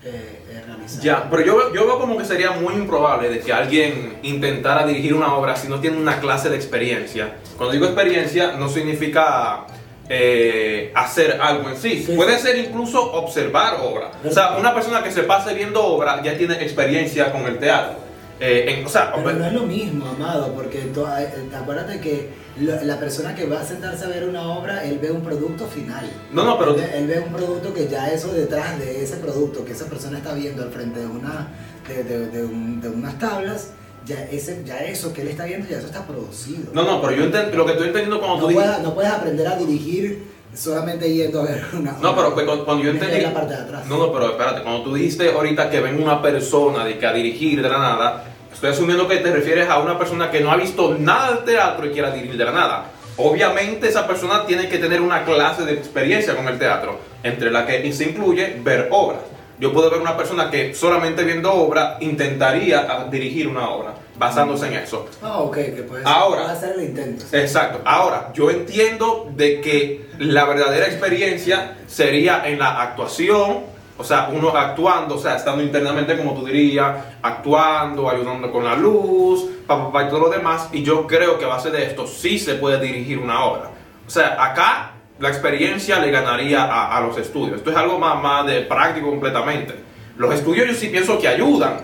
eh, 0.04 0.44
eh, 0.50 0.64
realizar. 0.66 1.02
Ya, 1.02 1.30
pero 1.30 1.44
yo, 1.44 1.74
yo 1.74 1.86
veo 1.86 2.00
como 2.00 2.18
que 2.18 2.24
sería 2.24 2.52
muy 2.52 2.74
improbable 2.76 3.30
de 3.30 3.40
que 3.40 3.52
alguien 3.52 4.20
intentara 4.24 4.86
dirigir 4.86 5.14
una 5.14 5.34
obra 5.36 5.56
si 5.56 5.68
no 5.68 5.80
tiene 5.80 5.98
una 5.98 6.20
clase 6.20 6.50
de 6.50 6.56
experiencia. 6.56 7.36
Cuando 7.58 7.74
digo 7.74 7.86
experiencia, 7.86 8.54
no 8.54 8.70
significa 8.70 9.66
eh, 10.08 10.92
hacer 10.96 11.40
algo 11.42 11.70
en 11.70 11.78
sí. 11.78 12.04
Sí, 12.04 12.14
Puede 12.16 12.40
ser 12.40 12.58
incluso 12.58 13.12
observar 13.12 13.78
obra. 13.82 14.12
O 14.26 14.32
sea, 14.32 14.58
una 14.58 14.74
persona 14.74 15.04
que 15.04 15.12
se 15.12 15.24
pase 15.24 15.54
viendo 15.54 15.84
obra 15.84 16.24
ya 16.24 16.38
tiene 16.38 16.56
experiencia 16.56 17.32
con 17.32 17.42
el 17.42 17.60
teatro. 17.60 18.09
Eh, 18.40 18.66
en- 18.80 18.86
o 18.86 18.90
sea, 18.90 19.14
Pero 19.16 19.34
no 19.34 19.46
es 19.46 19.54
lo 19.54 19.64
mismo, 19.64 20.06
amado, 20.08 20.54
porque 20.54 20.80
to- 20.94 21.08
eh, 21.18 21.30
acuérdate 21.54 22.00
que 22.00 22.30
lo- 22.62 22.82
la 22.84 22.98
persona 23.00 23.36
que 23.36 23.46
va 23.46 23.60
a 23.62 23.66
sentarse 23.66 24.06
a 24.06 24.08
ver 24.08 24.28
una 24.28 24.54
obra, 24.54 24.84
él 24.86 24.98
ve 25.02 25.12
un 25.12 25.22
producto 25.22 25.66
final. 25.68 26.10
No, 26.32 26.46
no, 26.46 26.58
pero- 26.58 26.72
Él 26.76 26.82
ve, 26.82 26.98
él 27.00 27.08
ve 27.08 27.20
un 27.20 27.34
producto 27.34 27.74
que 27.74 27.88
ya 27.90 28.10
eso 28.10 28.32
detrás 28.32 28.80
de 28.80 29.04
ese 29.04 29.18
producto 29.18 29.66
que 29.66 29.74
esa 29.74 29.86
persona 29.86 30.20
está 30.20 30.34
viendo 30.34 30.64
al 30.64 30.72
frente 30.72 31.02
de, 31.02 31.08
una, 31.08 31.50
de, 31.88 32.04
de- 32.04 32.28
de 32.28 32.46
un- 32.46 32.80
de 32.80 32.88
unas 32.90 33.20
tablas, 33.20 33.72
ya, 34.06 34.24
ese, 34.32 34.64
ya 34.66 34.78
eso 34.80 35.12
que 35.14 35.22
él 35.22 35.28
está 35.28 35.44
viendo, 35.44 35.68
ya 35.68 35.78
eso 35.78 35.88
está 35.88 36.08
producido. 36.08 36.72
no, 36.74 36.84
no, 36.84 37.02
pero 37.02 37.14
yo 37.16 37.26
enten- 37.26 37.52
lo 37.52 37.66
que 37.66 37.74
estoy 37.74 37.88
entendiendo 37.88 38.20
cuando 38.20 38.38
No 38.38 38.42
tú 38.44 38.48
dices... 38.50 38.64
puedes, 38.66 38.82
no 38.84 38.94
puedes 38.96 39.12
aprender 39.12 39.48
a 39.48 39.56
dirigir 39.58 40.24
solamente 40.54 41.14
yendo 41.14 41.42
a 41.42 41.46
ver 41.46 41.64
una 41.74 41.92
No, 42.02 42.16
pero 42.16 42.34
pues, 42.34 42.46
cuando, 42.46 42.66
cuando 42.66 42.84
yo 42.84 42.92
entendí. 42.92 43.22
la 43.22 43.34
parte 43.34 43.54
de 43.54 43.62
atrás. 43.62 43.86
No, 43.88 43.98
no, 43.98 44.12
pero 44.12 44.32
espérate, 44.32 44.62
cuando 44.64 44.84
tú 44.84 44.94
dijiste 44.94 45.32
ahorita 45.32 45.70
que 45.70 45.80
ven 45.80 46.02
una 46.02 46.22
persona 46.22 46.86
de 46.86 46.98
que 46.98 47.06
a 47.06 47.14
dirigir 47.14 47.62
de 47.62 47.70
la 47.70 47.78
nada, 47.78 48.24
estoy 48.52 48.72
asumiendo 48.72 49.08
que 49.08 49.18
te 49.18 49.32
refieres 49.32 49.70
a 49.70 49.80
una 49.80 49.98
persona 49.98 50.32
que 50.32 50.42
no 50.42 50.52
ha 50.52 50.58
visto 50.58 50.96
nada 51.00 51.34
del 51.34 51.46
teatro 51.46 51.86
y 51.86 51.92
quiera 51.92 52.12
dirigir 52.12 52.38
de 52.38 52.46
la 52.46 52.52
nada. 52.52 52.86
Obviamente 53.18 53.90
esa 53.90 54.08
persona 54.08 54.46
tiene 54.46 54.70
que 54.70 54.78
tener 54.78 55.02
una 55.02 55.26
clase 55.26 55.66
de 55.66 55.74
experiencia 55.74 56.36
con 56.36 56.48
el 56.48 56.58
teatro, 56.58 57.00
entre 57.22 57.52
la 57.52 57.66
que 57.66 57.92
se 57.92 58.06
incluye 58.06 58.60
ver 58.64 58.88
obras. 58.92 59.20
Yo 59.60 59.74
puedo 59.74 59.90
ver 59.90 60.00
una 60.00 60.16
persona 60.16 60.50
que 60.50 60.74
solamente 60.74 61.26
viendo 61.26 61.52
obra 61.54 61.98
intentaría 62.00 63.08
dirigir 63.12 63.50
una 63.50 63.70
obra, 63.70 63.94
basándose 64.20 64.68
en 64.68 64.74
eso. 64.74 65.08
Ah, 65.24 65.40
ok, 65.40 65.56
que 65.56 65.84
puedes, 65.88 66.06
Ahora. 66.06 66.52
hacer 66.52 66.76
el 66.78 66.84
intento. 66.84 67.26
Exacto. 67.32 67.82
Ahora, 67.86 68.32
yo 68.34 68.52
entiendo 68.52 69.32
de 69.34 69.62
que 69.62 70.10
la 70.20 70.44
verdadera 70.44 70.86
experiencia 70.88 71.78
sería 71.88 72.46
en 72.46 72.60
la 72.60 72.82
actuación, 72.82 73.62
o 73.98 74.04
sea, 74.04 74.30
uno 74.32 74.50
actuando, 74.50 75.16
o 75.16 75.18
sea, 75.18 75.38
estando 75.38 75.64
internamente, 75.64 76.18
como 76.18 76.34
tú 76.34 76.46
dirías, 76.46 76.98
actuando, 77.22 78.10
ayudando 78.10 78.52
con 78.52 78.66
la 78.66 78.76
luz, 78.76 79.46
papá, 79.66 79.92
pa, 79.92 80.04
y 80.04 80.10
todo 80.10 80.20
lo 80.20 80.30
demás. 80.30 80.68
Y 80.74 80.84
yo 80.84 81.08
creo 81.08 81.40
que 81.40 81.46
a 81.46 81.50
base 81.50 81.72
de 81.72 81.86
esto 81.86 82.06
sí 82.06 82.38
se 82.38 82.56
puede 82.56 82.80
dirigir 82.80 83.18
una 83.20 83.44
obra. 83.46 83.72
O 84.06 84.10
sea, 84.10 84.44
acá 84.44 84.92
la 85.18 85.30
experiencia 85.30 86.00
le 86.00 86.12
ganaría 86.12 86.64
a, 86.64 86.98
a 86.98 87.02
los 87.02 87.18
estudios. 87.18 87.58
Esto 87.58 87.72
es 87.72 87.78
algo 87.78 87.98
más, 87.98 88.22
más 88.22 88.46
de 88.46 88.62
práctico 88.62 89.10
completamente. 89.10 89.76
Los 90.18 90.34
estudios 90.34 90.68
yo 90.68 90.74
sí 90.74 90.88
pienso 90.88 91.18
que 91.18 91.28
ayudan, 91.30 91.78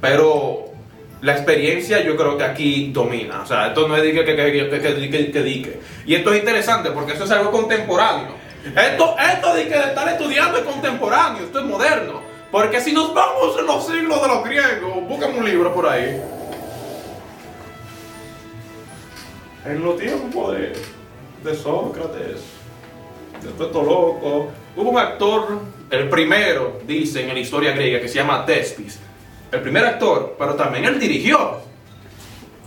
pero 0.00 0.67
la 1.20 1.32
experiencia 1.32 2.00
yo 2.02 2.16
creo 2.16 2.36
que 2.38 2.44
aquí 2.44 2.90
domina. 2.92 3.42
O 3.42 3.46
sea, 3.46 3.68
esto 3.68 3.88
no 3.88 3.96
es 3.96 4.02
de 4.02 4.12
que, 4.12 4.24
que, 4.24 4.36
que, 4.36 4.52
que, 4.52 4.80
que, 4.80 5.10
que- 5.10 5.30
que 5.32 5.42
dique. 5.42 5.80
Y 6.06 6.14
esto 6.14 6.32
es 6.32 6.38
interesante 6.40 6.90
porque 6.92 7.12
esto 7.12 7.24
es 7.24 7.30
algo 7.30 7.50
contemporáneo. 7.50 8.36
Esto, 8.64 9.16
esto 9.18 9.54
de, 9.54 9.64
que 9.68 9.74
de 9.74 9.84
estar 9.84 10.08
estudiando 10.08 10.58
es 10.58 10.64
contemporáneo, 10.64 11.44
esto 11.44 11.58
es 11.60 11.64
moderno. 11.64 12.20
Porque 12.50 12.80
si 12.80 12.92
nos 12.92 13.12
vamos 13.14 13.58
en 13.58 13.66
los 13.66 13.86
siglos 13.86 14.22
de 14.22 14.28
los 14.28 14.44
griegos, 14.44 15.06
busquen 15.08 15.36
un 15.36 15.44
libro 15.44 15.72
por 15.74 15.86
ahí. 15.88 16.20
En 19.66 19.82
los 19.84 19.98
tiempos 19.98 20.54
de, 20.56 20.72
de 21.44 21.56
Sócrates, 21.56 22.40
de 23.42 23.48
todo 23.56 23.82
loco, 23.82 24.48
hubo 24.76 24.90
un 24.90 24.98
actor, 24.98 25.60
el 25.90 26.08
primero, 26.08 26.80
dice 26.86 27.22
en 27.22 27.34
la 27.34 27.40
historia 27.40 27.72
griega, 27.72 28.00
que 28.00 28.08
se 28.08 28.14
llama 28.16 28.46
Tespis. 28.46 28.98
El 29.50 29.62
primer 29.62 29.84
actor, 29.84 30.36
pero 30.38 30.54
también 30.54 30.84
él 30.84 31.00
dirigió. 31.00 31.60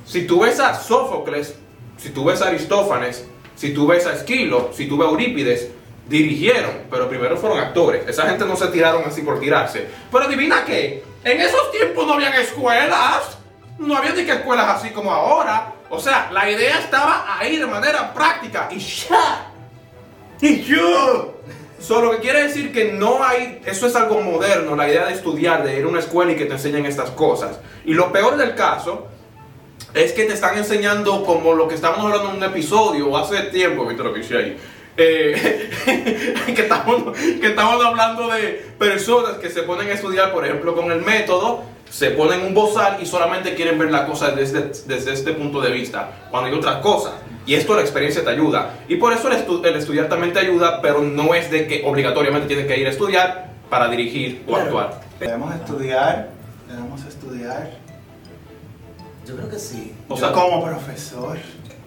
Si 0.05 0.25
tú 0.25 0.41
ves 0.41 0.59
a 0.59 0.73
Sófocles, 0.73 1.55
si 1.97 2.09
tú 2.09 2.25
ves 2.25 2.41
a 2.41 2.47
Aristófanes, 2.47 3.25
si 3.55 3.73
tú 3.73 3.87
ves 3.87 4.05
a 4.07 4.13
Esquilo, 4.13 4.71
si 4.73 4.87
tú 4.87 4.97
ves 4.97 5.07
a 5.07 5.11
Eurípides, 5.11 5.69
dirigieron, 6.07 6.83
pero 6.89 7.07
primero 7.07 7.37
fueron 7.37 7.59
actores. 7.59 8.07
Esa 8.07 8.27
gente 8.27 8.45
no 8.45 8.55
se 8.55 8.67
tiraron 8.67 9.03
así 9.05 9.21
por 9.21 9.39
tirarse. 9.39 9.87
Pero 10.11 10.25
adivina 10.25 10.65
qué, 10.65 11.03
en 11.23 11.39
esos 11.39 11.71
tiempos 11.71 12.07
no 12.07 12.13
habían 12.13 12.33
escuelas, 12.33 13.37
no 13.77 13.95
había 13.95 14.13
ni 14.13 14.25
que 14.25 14.33
escuelas 14.33 14.67
así 14.67 14.89
como 14.89 15.11
ahora. 15.11 15.73
O 15.89 15.99
sea, 15.99 16.29
la 16.31 16.49
idea 16.49 16.79
estaba 16.79 17.37
ahí 17.37 17.57
de 17.57 17.67
manera 17.67 18.13
práctica 18.13 18.67
y 18.71 18.79
ya. 18.79 19.51
Y 20.41 20.63
yo. 20.63 21.35
Solo 21.81 22.11
que 22.11 22.17
quiere 22.19 22.43
decir 22.43 22.71
que 22.71 22.93
no 22.93 23.23
hay, 23.23 23.59
eso 23.65 23.87
es 23.87 23.95
algo 23.95 24.21
moderno, 24.21 24.75
la 24.75 24.87
idea 24.87 25.07
de 25.07 25.13
estudiar, 25.13 25.63
de 25.63 25.79
ir 25.79 25.85
a 25.85 25.87
una 25.87 25.99
escuela 25.99 26.31
y 26.31 26.35
que 26.35 26.45
te 26.45 26.53
enseñen 26.53 26.85
estas 26.85 27.09
cosas. 27.09 27.59
Y 27.85 27.95
lo 27.95 28.11
peor 28.11 28.37
del 28.37 28.53
caso 28.53 29.07
es 29.95 30.13
que 30.13 30.25
te 30.25 30.33
están 30.33 30.57
enseñando 30.57 31.25
como 31.25 31.53
lo 31.53 31.67
que 31.67 31.73
estábamos 31.73 32.05
hablando 32.05 32.29
en 32.29 32.37
un 32.37 32.43
episodio 32.43 33.17
hace 33.17 33.41
tiempo, 33.43 33.85
viste 33.85 34.03
lo 34.03 34.13
que 34.13 34.19
hice 34.19 34.37
ahí. 34.37 34.57
Eh, 34.95 35.69
que, 36.55 36.61
estamos, 36.61 37.17
que 37.17 37.47
estamos 37.47 37.83
hablando 37.83 38.27
de 38.27 38.73
personas 38.77 39.37
que 39.37 39.49
se 39.49 39.63
ponen 39.63 39.87
a 39.87 39.93
estudiar, 39.93 40.31
por 40.31 40.45
ejemplo, 40.45 40.75
con 40.75 40.91
el 40.91 41.01
método, 41.01 41.63
se 41.91 42.11
ponen 42.11 42.39
un 42.45 42.53
bozal 42.53 42.97
y 43.01 43.05
solamente 43.05 43.53
quieren 43.53 43.77
ver 43.77 43.91
la 43.91 44.05
cosa 44.07 44.31
desde, 44.31 44.71
desde 44.87 45.11
este 45.13 45.33
punto 45.33 45.59
de 45.61 45.71
vista, 45.71 46.09
cuando 46.31 46.49
hay 46.49 46.55
otras 46.55 46.77
cosas. 46.77 47.13
Y 47.45 47.53
esto 47.55 47.75
la 47.75 47.81
experiencia 47.81 48.23
te 48.23 48.29
ayuda. 48.29 48.75
Y 48.87 48.95
por 48.95 49.11
eso 49.11 49.27
el, 49.29 49.37
estu- 49.45 49.65
el 49.65 49.75
estudiar 49.75 50.07
también 50.07 50.31
te 50.31 50.39
ayuda, 50.39 50.81
pero 50.81 51.01
no 51.01 51.35
es 51.35 51.51
de 51.51 51.67
que 51.67 51.83
obligatoriamente 51.85 52.47
tienes 52.47 52.65
que 52.65 52.77
ir 52.79 52.87
a 52.87 52.91
estudiar 52.91 53.51
para 53.69 53.89
dirigir 53.89 54.43
o 54.47 54.51
Claro. 54.51 54.63
actuar. 54.63 55.01
Debemos 55.19 55.53
estudiar, 55.53 56.29
debemos 56.69 57.05
estudiar. 57.05 57.71
Yo 59.27 59.35
creo 59.35 59.49
que 59.49 59.59
sí. 59.59 59.93
O 60.07 60.15
sea- 60.17 60.29
sea, 60.29 60.35
como 60.35 60.63
profesor 60.63 61.37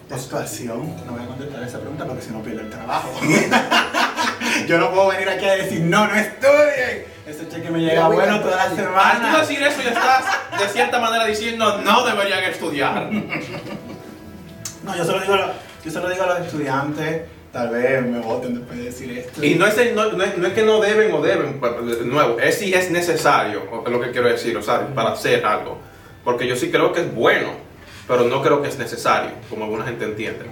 de 0.07 0.13
actuación, 0.15 0.95
no 1.05 1.13
voy 1.13 1.23
a 1.23 1.27
contestar 1.27 1.63
esa 1.63 1.79
pregunta 1.79 2.05
porque 2.05 2.21
si 2.21 2.31
no 2.31 2.43
pierdo 2.43 2.61
el 2.61 2.69
trabajo. 2.69 3.09
Yo 4.67 4.77
no 4.77 4.91
puedo 4.91 5.07
venir 5.07 5.29
aquí 5.29 5.45
a 5.45 5.53
decir, 5.55 5.81
no, 5.81 6.05
no 6.07 6.15
estudien. 6.15 7.14
Ese 7.27 7.47
cheque 7.49 7.69
me 7.71 7.79
llega 7.79 8.07
voy 8.07 8.17
a 8.17 8.19
bueno 8.19 8.39
toda 8.41 8.55
la 8.57 8.65
entrar. 8.67 8.87
Al 8.95 9.11
tú 9.17 9.17
semana. 9.25 9.39
decir 9.39 9.63
eso 9.63 9.81
ya 9.81 9.89
estás 9.89 10.25
de 10.59 10.67
cierta 10.69 10.99
manera 10.99 11.25
diciendo 11.25 11.79
no 11.83 12.05
deberían 12.05 12.43
estudiar. 12.43 13.09
No, 14.83 14.95
yo 14.95 15.03
se 15.03 15.11
lo 15.11 15.19
digo, 15.19 15.33
a 15.33 15.37
los- 15.37 15.49
yo 15.83 15.91
se 15.91 15.99
lo 15.99 16.09
digo 16.09 16.23
a 16.23 16.27
los 16.27 16.39
estudiantes. 16.41 17.21
Tal 17.51 17.69
vez 17.69 18.05
me 18.05 18.19
voten 18.19 18.55
después 18.55 18.77
de 18.77 18.83
decir 18.85 19.17
esto. 19.17 19.43
Y 19.43 19.55
no 19.55 19.65
es, 19.65 19.77
el- 19.77 19.95
no, 19.95 20.11
no 20.11 20.23
es, 20.23 20.37
no 20.37 20.45
es 20.45 20.53
que 20.53 20.63
no 20.63 20.79
deben 20.81 21.11
o 21.13 21.21
deben, 21.21 21.59
pues, 21.59 21.99
de 21.99 22.05
nuevo, 22.05 22.37
es 22.39 22.59
si 22.59 22.73
es 22.73 22.91
necesario, 22.91 23.61
es 23.85 23.91
lo 23.91 24.01
que 24.01 24.11
quiero 24.11 24.27
decir, 24.27 24.55
o 24.57 24.61
sea, 24.61 24.85
para 24.93 25.11
hacer 25.13 25.45
algo. 25.45 25.79
Porque 26.25 26.47
yo 26.47 26.55
sí 26.57 26.69
creo 26.69 26.91
que 26.91 26.99
es 27.01 27.15
bueno, 27.15 27.51
pero 28.09 28.23
no 28.25 28.41
creo 28.43 28.61
que 28.61 28.67
es 28.67 28.77
necesario, 28.77 29.31
como 29.49 29.63
alguna 29.65 29.85
gente 29.85 30.03
entiende. 30.03 30.45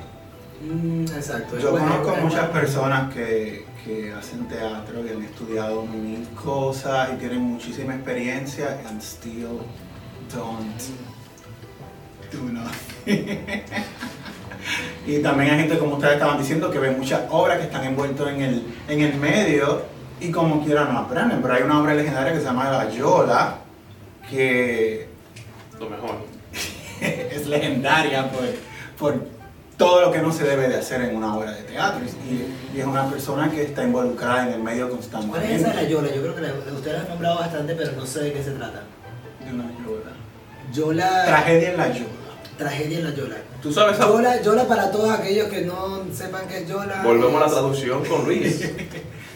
Mm, 0.62 1.04
exacto. 1.14 1.60
Yo 1.60 1.72
bueno, 1.72 1.88
conozco 1.88 2.10
bueno. 2.12 2.24
muchas 2.28 2.48
personas 2.50 3.14
que, 3.14 3.66
que 3.84 4.14
hacen 4.14 4.48
teatro 4.48 5.06
y 5.06 5.10
han 5.10 5.22
estudiado 5.24 5.86
mil 5.86 6.28
cosas 6.30 7.10
y 7.14 7.18
tienen 7.18 7.42
muchísima 7.42 7.96
experiencia 7.96 8.80
and 8.88 9.02
still 9.02 9.60
don't 10.34 10.82
do 12.32 12.52
nothing. 12.52 13.46
y 15.06 15.20
también 15.20 15.52
hay 15.52 15.60
gente, 15.60 15.78
como 15.78 15.96
ustedes 15.96 16.14
estaban 16.14 16.38
diciendo, 16.38 16.72
que 16.72 16.80
ve 16.80 16.92
muchas 16.92 17.24
obras 17.30 17.58
que 17.58 17.66
están 17.66 17.84
envueltos 17.84 18.30
en 18.30 18.42
el, 18.42 18.64
en 18.88 19.02
el 19.02 19.16
medio 19.16 19.84
y 20.22 20.32
como 20.32 20.64
quieran 20.64 20.94
no 20.94 21.00
aprenden. 21.00 21.42
Pero 21.42 21.54
hay 21.54 21.64
una 21.64 21.82
obra 21.82 21.94
legendaria 21.94 22.34
que 22.34 22.40
se 22.40 22.46
llama 22.46 22.70
La 22.72 22.90
Yola, 22.90 23.58
que 24.30 25.10
Lo 25.80 25.90
mejor. 25.90 26.26
es 27.02 27.48
legendaria 27.48 28.32
por, 28.32 28.44
por 28.98 29.33
todo 29.84 30.02
lo 30.02 30.12
que 30.12 30.20
no 30.20 30.32
se 30.32 30.44
debe 30.44 30.68
de 30.68 30.78
hacer 30.78 31.02
en 31.02 31.16
una 31.16 31.36
obra 31.38 31.52
de 31.52 31.64
teatro 31.64 32.02
y, 32.28 32.76
y 32.78 32.80
es 32.80 32.86
una 32.86 33.10
persona 33.10 33.50
que 33.52 33.64
está 33.64 33.84
involucrada 33.84 34.48
en 34.48 34.54
el 34.54 34.60
medio 34.64 34.88
¿Cuál 34.90 35.00
es 35.00 35.08
constantemente 35.08 35.56
esa 35.56 35.70
de 35.70 35.76
la 35.76 35.84
Yola? 35.84 36.08
Yo 36.16 36.22
creo 36.22 36.36
que 36.36 36.42
la, 36.42 36.54
usted 36.76 36.94
la 36.94 37.02
ha 37.02 37.04
nombrado 37.10 37.40
bastante, 37.40 37.76
pero 37.76 37.92
no 37.94 38.06
sé 38.06 38.20
de 38.22 38.34
qué 38.34 38.44
se 38.44 38.52
trata. 38.52 38.84
de 39.46 39.54
una 39.54 39.64
yola. 39.86 40.12
Yola. 40.74 41.26
Tragedia 41.26 41.72
en 41.72 41.78
la 41.78 41.88
yola. 41.94 42.06
Tragedia 42.58 42.98
en 43.00 43.04
la 43.06 43.16
Yola. 43.16 43.36
Tú 43.62 43.74
sabes, 43.74 44.00
a- 44.00 44.08
Yola, 44.08 44.42
Yola 44.42 44.68
para 44.68 44.92
todos 44.92 45.10
aquellos 45.12 45.48
que 45.50 45.62
no 45.62 46.04
sepan 46.14 46.48
qué 46.48 46.60
es 46.60 46.68
Yola. 46.70 47.02
volvemos 47.04 47.42
a 47.42 47.46
la 47.48 47.52
traducción 47.52 48.06
con 48.06 48.26
Luis. 48.26 48.70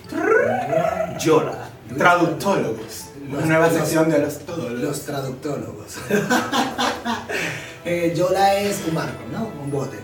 Yola. 1.20 1.70
Traductólogos. 1.98 3.06
Los- 3.30 3.38
Una 3.39 3.46
nueva 3.46 3.68
los- 3.68 3.75
sección 3.77 4.10
de 4.10 4.20
los 4.20 4.39
todólogos. 4.39 4.80
Los 4.82 5.01
traductólogos. 5.01 5.96
Eh, 7.89 8.13
Yola 8.18 8.54
es 8.60 8.82
un 8.86 8.96
barco, 8.96 9.24
¿no? 9.32 9.50
Un 9.63 9.72
bote. 9.72 9.98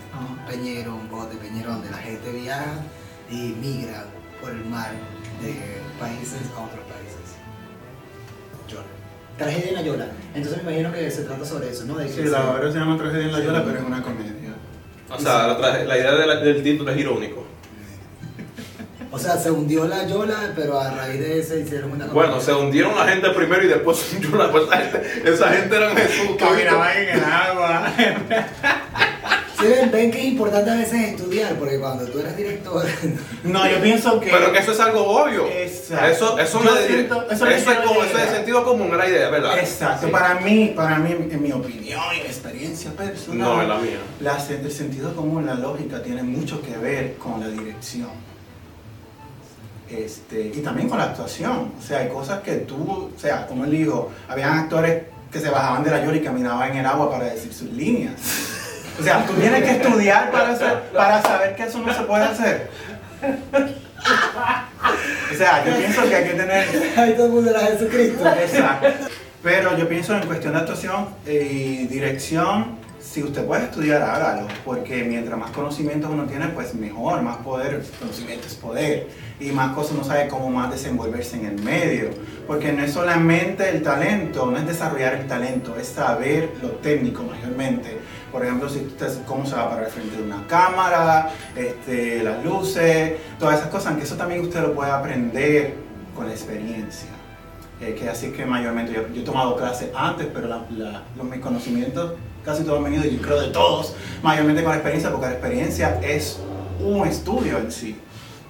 Un 0.46 1.10
bote, 1.10 1.36
peñero, 1.36 1.70
donde 1.72 1.90
la 1.90 1.96
gente 1.96 2.30
viaja 2.30 2.74
y 3.30 3.54
migra 3.60 4.04
por 4.40 4.50
el 4.50 4.64
mar 4.66 4.90
de 5.40 5.54
países 5.98 6.38
a 6.54 6.60
otros 6.60 6.84
países. 6.84 7.36
Yola. 8.68 8.84
Tragedia 9.38 9.68
en 9.70 9.74
la 9.74 9.82
Yola. 9.82 10.06
Entonces 10.34 10.62
me 10.62 10.70
imagino 10.72 10.92
que 10.92 11.10
se 11.10 11.22
trata 11.22 11.44
sobre 11.46 11.70
eso, 11.70 11.86
¿no? 11.86 11.96
De 11.96 12.08
Sí, 12.08 12.22
la 12.24 12.50
obra 12.50 12.70
se 12.70 12.78
llama 12.78 12.98
Tragedia 12.98 13.24
en 13.24 13.32
la 13.32 13.40
yola, 13.40 13.64
pero 13.64 13.78
es 13.78 13.84
una 13.84 14.02
comedia. 14.02 14.54
O 15.10 15.18
sea, 15.18 15.58
la, 15.58 15.98
idea 15.98 16.14
de 16.14 16.26
la- 16.26 16.36
del 16.36 16.62
título 16.62 16.90
es 16.92 16.98
irónico. 16.98 17.44
O 19.10 19.18
sea, 19.18 19.36
se 19.38 19.50
hundió 19.50 19.86
la 19.86 20.06
Yola, 20.06 20.52
pero 20.56 20.78
a 20.78 20.90
raíz 20.90 21.20
de 21.20 21.38
eso 21.38 21.56
hicieron 21.56 21.92
una 21.92 22.06
Bueno, 22.06 22.40
se 22.40 22.52
hundieron 22.52 22.96
la 22.96 23.06
gente 23.06 23.30
primero 23.30 23.62
y 23.62 23.68
después 23.68 23.96
se 23.96 24.16
hundió 24.16 24.36
la 24.36 24.50
pues, 24.50 24.64
esa 24.64 24.76
gente, 24.76 25.30
esa 25.30 25.48
gente 25.50 25.76
era 25.76 25.90
Jesús. 25.96 26.36
Caminaban 26.36 26.96
en 26.96 27.08
el 27.08 27.24
agua. 27.24 27.92
Ven, 29.68 29.90
ven 29.90 30.10
que 30.10 30.18
es 30.18 30.24
importante 30.26 30.70
a 30.70 30.74
veces 30.76 31.08
estudiar, 31.10 31.54
porque 31.56 31.78
cuando 31.78 32.04
tú 32.06 32.18
eres 32.18 32.36
director, 32.36 32.84
No, 33.44 33.68
yo 33.68 33.80
pienso 33.82 34.20
que. 34.20 34.30
Pero 34.30 34.52
que 34.52 34.58
eso 34.58 34.72
es 34.72 34.80
algo 34.80 35.00
obvio. 35.06 35.46
Exacto. 35.48 36.06
Eso, 36.06 36.38
eso, 36.38 36.60
no 36.60 36.76
es, 36.76 36.86
siento- 36.86 37.26
eso, 37.30 37.46
eso 37.46 37.70
es 37.72 37.78
como, 37.80 38.02
eso 38.04 38.18
es 38.18 38.30
de 38.30 38.36
sentido 38.36 38.64
común, 38.64 38.88
es 38.92 38.96
la 38.98 39.08
idea, 39.08 39.30
¿verdad? 39.30 39.58
Exacto, 39.58 40.06
Sí. 40.06 40.12
para 40.12 40.34
mí, 40.40 40.72
para 40.74 40.98
mí, 40.98 41.10
en 41.12 41.42
mi 41.42 41.52
opinión 41.52 42.00
y 42.16 42.20
experiencia 42.26 42.90
personal, 42.92 43.38
No, 43.38 43.62
es 43.62 43.68
la 43.68 43.78
mía. 43.78 43.98
la 44.20 44.36
el 44.48 44.70
sentido 44.72 45.14
común, 45.14 45.46
la 45.46 45.54
lógica 45.54 46.02
tiene 46.02 46.22
mucho 46.22 46.60
que 46.62 46.76
ver 46.76 47.14
con 47.16 47.40
la 47.40 47.48
dirección. 47.48 48.08
Este, 49.90 50.46
y 50.54 50.60
también 50.60 50.88
con 50.88 50.98
la 50.98 51.04
actuación. 51.04 51.72
O 51.78 51.82
sea, 51.82 51.98
hay 52.00 52.08
cosas 52.08 52.40
que 52.42 52.52
tú, 52.56 53.10
o 53.14 53.18
sea, 53.20 53.46
como 53.46 53.64
él 53.64 53.70
dijo, 53.70 54.10
habían 54.28 54.58
actores 54.58 55.04
que 55.30 55.38
se 55.40 55.50
bajaban 55.50 55.84
de 55.84 55.90
la 55.90 56.04
yola 56.04 56.16
y 56.16 56.20
caminaban 56.22 56.70
en 56.72 56.78
el 56.78 56.86
agua 56.86 57.10
para 57.10 57.24
decir 57.26 57.52
sus 57.52 57.70
líneas. 57.70 58.14
O 58.98 59.02
sea, 59.02 59.26
tú 59.26 59.32
tienes 59.34 59.62
que 59.64 59.70
estudiar 59.72 60.30
para, 60.30 60.52
hacer- 60.52 60.82
para 60.94 61.20
saber 61.22 61.56
que 61.56 61.64
eso 61.64 61.78
no 61.80 61.92
se 61.92 62.02
puede 62.02 62.24
hacer. 62.24 62.70
O 65.32 65.36
sea, 65.36 65.64
yo 65.64 65.76
pienso 65.76 66.02
que 66.08 66.14
hay 66.14 66.24
que 66.24 66.34
tener 66.34 66.66
ahí 66.96 67.14
todo 67.14 67.26
el 67.26 67.32
mundo 67.32 67.50
era 67.50 67.60
Jesucristo. 67.60 68.24
Exacto. 68.28 68.88
Pero 69.42 69.76
yo 69.76 69.88
pienso 69.88 70.16
en 70.16 70.26
cuestión 70.26 70.54
de 70.54 70.60
actuación 70.60 71.08
y 71.26 71.86
dirección, 71.86 72.76
si 73.00 73.22
usted 73.22 73.44
puede 73.44 73.64
estudiar, 73.64 74.00
hágalo, 74.02 74.46
porque 74.64 75.04
mientras 75.04 75.38
más 75.38 75.50
conocimientos 75.50 76.10
uno 76.10 76.24
tiene, 76.24 76.48
pues 76.48 76.74
mejor, 76.74 77.20
más 77.20 77.36
poder, 77.38 77.82
conocimiento 77.98 78.46
es 78.46 78.54
poder, 78.54 79.08
y 79.38 79.50
más 79.52 79.74
cosas 79.74 79.92
uno 79.92 80.04
sabe 80.04 80.28
cómo 80.28 80.48
más 80.48 80.70
desenvolverse 80.70 81.36
en 81.36 81.44
el 81.46 81.62
medio, 81.62 82.08
porque 82.46 82.72
no 82.72 82.82
es 82.84 82.92
solamente 82.92 83.68
el 83.68 83.82
talento, 83.82 84.46
no 84.46 84.56
es 84.56 84.66
desarrollar 84.66 85.14
el 85.14 85.26
talento, 85.26 85.76
es 85.78 85.88
saber 85.88 86.50
lo 86.62 86.70
técnico 86.70 87.22
mayormente. 87.24 87.98
Por 88.34 88.44
ejemplo, 88.44 88.68
si 88.68 88.92
cómo 89.28 89.46
se 89.46 89.54
va 89.54 89.62
a 89.62 89.70
parar 89.70 89.90
frente 89.90 90.16
de 90.16 90.24
una 90.24 90.44
cámara, 90.48 91.30
este, 91.54 92.20
las 92.20 92.44
luces, 92.44 93.12
todas 93.38 93.60
esas 93.60 93.70
cosas, 93.70 93.86
aunque 93.86 94.02
eso 94.02 94.16
también 94.16 94.40
usted 94.40 94.60
lo 94.60 94.74
puede 94.74 94.90
aprender 94.90 95.74
con 96.16 96.26
la 96.26 96.32
experiencia. 96.32 97.10
Eh, 97.80 97.94
que 97.94 98.08
así 98.08 98.32
que 98.32 98.44
mayormente 98.44 98.92
yo, 98.92 99.02
he 99.02 99.24
tomado 99.24 99.54
clases 99.54 99.90
antes, 99.94 100.26
pero 100.34 100.48
los, 100.48 101.30
mis 101.30 101.38
conocimientos 101.38 102.14
casi 102.44 102.64
todos 102.64 102.78
han 102.78 102.84
venido, 102.90 103.04
yo 103.04 103.22
creo 103.22 103.40
de 103.40 103.50
todos, 103.50 103.94
mayormente 104.20 104.64
con 104.64 104.72
la 104.72 104.78
experiencia, 104.78 105.12
porque 105.12 105.26
la 105.26 105.32
experiencia 105.34 106.00
es 106.02 106.40
un 106.80 107.06
estudio 107.06 107.58
en 107.58 107.70
sí. 107.70 107.96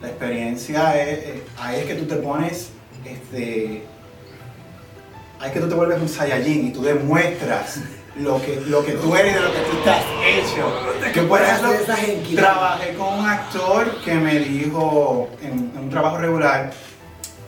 La 0.01 0.09
experiencia 0.09 0.99
es, 0.99 1.43
ahí 1.59 1.81
es 1.81 1.85
que 1.85 1.95
tú 1.97 2.07
te 2.07 2.17
pones, 2.17 2.71
este, 3.05 3.85
ahí 5.41 5.49
es 5.49 5.53
que 5.53 5.61
tú 5.61 5.69
te 5.69 5.75
vuelves 5.75 6.01
un 6.01 6.09
Saiyajin 6.09 6.69
y 6.69 6.73
tú 6.73 6.81
demuestras 6.81 7.81
lo 8.17 8.41
que, 8.41 8.61
lo 8.67 8.85
que 8.85 8.93
tú 8.93 9.15
eres 9.17 9.33
y 9.33 9.35
de 9.35 9.41
lo 9.41 9.53
que 9.53 9.61
tú 9.61 9.77
estás 9.79 10.05
hecho. 10.27 11.13
Yo 11.15 11.29
por 11.29 11.41
ejemplo, 11.43 11.71
trabajé 12.37 12.95
con 12.95 13.15
un 13.21 13.27
actor 13.27 13.91
que 14.05 14.15
me 14.15 14.39
dijo 14.39 15.29
en, 15.43 15.73
en 15.75 15.79
un 15.85 15.91
trabajo 15.91 16.19
regular 16.19 16.73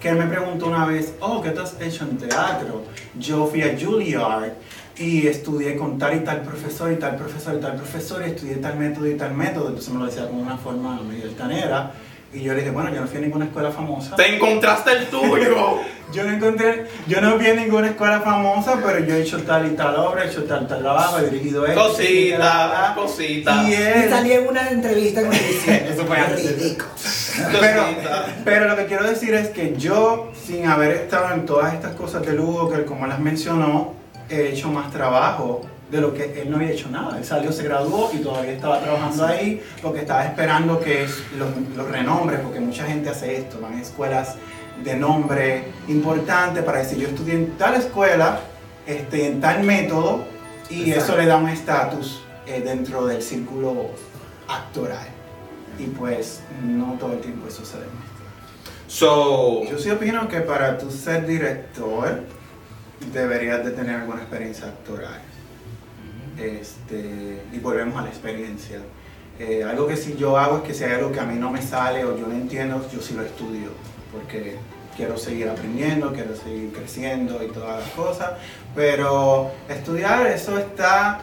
que 0.01 0.09
él 0.11 0.17
me 0.17 0.27
preguntó 0.27 0.67
una 0.67 0.85
vez, 0.85 1.15
oh, 1.21 1.41
¿qué 1.43 1.51
tú 1.51 1.61
has 1.63 1.81
hecho 1.81 2.05
en 2.05 2.19
teatro? 2.19 2.83
Yo 3.19 3.47
fui 3.47 3.63
a 3.63 3.77
Juilliard 3.79 4.53
y 4.97 5.27
estudié 5.27 5.77
con 5.77 5.99
tal 5.99 6.17
y 6.17 6.21
tal 6.21 6.43
profesor 6.43 6.93
y 6.93 6.97
tal 6.97 7.17
profesor 7.17 7.55
y 7.57 7.61
tal 7.61 7.77
profesor 7.77 8.23
y 8.23 8.31
estudié 8.31 8.57
tal 8.57 8.79
método 8.79 9.07
y 9.07 9.17
tal 9.17 9.35
método. 9.35 9.69
Entonces 9.69 9.93
me 9.93 10.01
lo 10.01 10.07
decía 10.07 10.29
con 10.29 10.37
una 10.37 10.59
forma 10.59 11.01
medio 11.03 11.25
altanera. 11.25 11.93
Y 12.37 12.43
yo 12.43 12.52
le 12.52 12.59
dije, 12.59 12.71
bueno, 12.71 12.93
yo 12.93 13.00
no 13.00 13.07
fui 13.07 13.16
a 13.16 13.21
ninguna 13.23 13.47
escuela 13.47 13.71
famosa. 13.71 14.14
Te 14.14 14.37
encontraste 14.37 14.93
el 14.93 15.07
tuyo. 15.07 15.78
Yo 16.12 16.23
no 16.23 16.33
encontré, 16.33 16.87
yo 17.09 17.21
no 17.21 17.37
fui 17.37 17.49
a 17.49 17.55
ninguna 17.55 17.88
escuela 17.88 18.21
famosa, 18.21 18.81
pero 18.81 19.00
yo 19.00 19.16
he 19.16 19.23
hecho 19.23 19.43
tal 19.43 19.66
y 19.66 19.75
tal 19.75 19.97
obra, 19.97 20.23
he 20.23 20.28
hecho 20.28 20.45
tal 20.45 20.69
tal 20.69 20.78
trabajo, 20.78 21.19
he 21.19 21.28
dirigido 21.28 21.66
esto. 21.66 21.88
Cosita, 21.88 22.93
cosita. 22.95 23.64
Y 23.64 23.73
Y 23.73 23.75
él, 23.75 24.09
salí 24.09 24.33
en 24.33 24.47
una 24.47 24.71
entrevista 24.71 25.23
con. 25.23 25.33
Eso 25.35 26.07
fue 26.07 26.16
antes 26.16 26.78
pero, 27.61 27.83
pero 28.45 28.69
lo 28.69 28.76
que 28.76 28.87
quiero 28.87 29.02
decir 29.02 29.35
es 29.35 29.49
que 29.49 29.75
yo, 29.76 30.31
sin 30.40 30.69
haber 30.69 30.93
estado 30.93 31.35
en 31.35 31.45
todas 31.45 31.75
estas 31.75 31.97
cosas 31.97 32.25
de 32.25 32.35
lujo, 32.35 32.71
que 32.71 32.76
él, 32.76 32.85
como 32.85 33.09
las 33.09 33.19
mencionó, 33.19 33.95
he 34.31 34.50
hecho 34.50 34.69
más 34.69 34.93
trabajo 34.93 35.62
de 35.90 36.00
lo 36.00 36.12
que 36.12 36.43
él 36.43 36.50
no 36.50 36.57
había 36.57 36.71
hecho 36.71 36.88
nada. 36.90 37.16
Él 37.16 37.25
salió, 37.25 37.52
se 37.52 37.62
graduó 37.62 38.11
y 38.12 38.19
todavía 38.19 38.52
estaba 38.52 38.81
trabajando 38.81 39.26
ahí 39.26 39.62
porque 39.81 40.00
estaba 40.00 40.25
esperando 40.25 40.81
que 40.81 41.07
los, 41.38 41.49
los 41.76 41.88
renombres, 41.88 42.40
porque 42.40 42.61
mucha 42.61 42.85
gente 42.85 43.11
hace 43.11 43.37
esto, 43.37 43.61
van 43.61 43.75
a 43.75 43.83
escuelas 43.83 44.37
de 44.83 44.97
nombre 44.97 45.64
importante 45.88 46.62
para 46.62 46.78
decir 46.78 46.99
yo 46.99 47.09
estudié 47.09 47.35
en 47.35 47.52
tal 47.52 47.75
escuela, 47.75 48.40
este, 48.87 49.26
en 49.28 49.40
tal 49.40 49.62
método, 49.62 50.25
y 50.69 50.90
Exacto. 50.90 51.12
eso 51.12 51.16
le 51.23 51.26
da 51.26 51.37
un 51.37 51.49
estatus 51.49 52.23
eh, 52.47 52.61
dentro 52.61 53.07
del 53.07 53.23
círculo 53.23 53.90
actoral. 54.49 55.07
Y 55.78 55.85
pues 55.85 56.40
no 56.64 56.95
todo 56.99 57.12
el 57.12 57.21
tiempo 57.21 57.47
eso 57.47 57.64
se 57.64 57.75
demuestra. 57.75 58.07
So, 58.88 59.64
Yo 59.64 59.78
sí 59.78 59.90
opino 59.90 60.26
que 60.28 60.40
para 60.40 60.78
tú 60.78 60.90
ser 60.90 61.26
director 61.26 62.23
deberías 63.12 63.64
de 63.64 63.73
tener 63.73 64.00
alguna 64.00 64.23
experiencia 64.23 64.66
actoral. 64.69 65.21
Este, 66.38 67.43
y 67.52 67.59
volvemos 67.59 67.99
a 67.99 68.02
la 68.02 68.09
experiencia. 68.09 68.81
Eh, 69.38 69.64
algo 69.64 69.87
que 69.87 69.97
sí 69.97 70.16
yo 70.19 70.38
hago 70.38 70.59
es 70.59 70.62
que 70.62 70.75
si 70.75 70.85
hay 70.85 70.93
algo 70.95 71.12
que 71.12 71.21
a 71.21 71.25
mí 71.25 71.38
no 71.38 71.50
me 71.50 71.61
sale 71.61 72.05
o 72.05 72.16
yo 72.16 72.26
no 72.26 72.35
entiendo, 72.35 72.85
yo 72.93 73.00
sí 73.00 73.14
lo 73.14 73.23
estudio, 73.23 73.69
porque 74.12 74.57
quiero 74.97 75.19
seguir 75.19 75.49
aprendiendo, 75.49 76.12
quiero 76.12 76.35
seguir 76.35 76.73
creciendo 76.73 77.43
y 77.43 77.49
todas 77.49 77.81
las 77.81 77.90
cosas. 77.90 78.33
Pero 78.75 79.50
estudiar, 79.69 80.26
eso 80.26 80.59
está, 80.59 81.21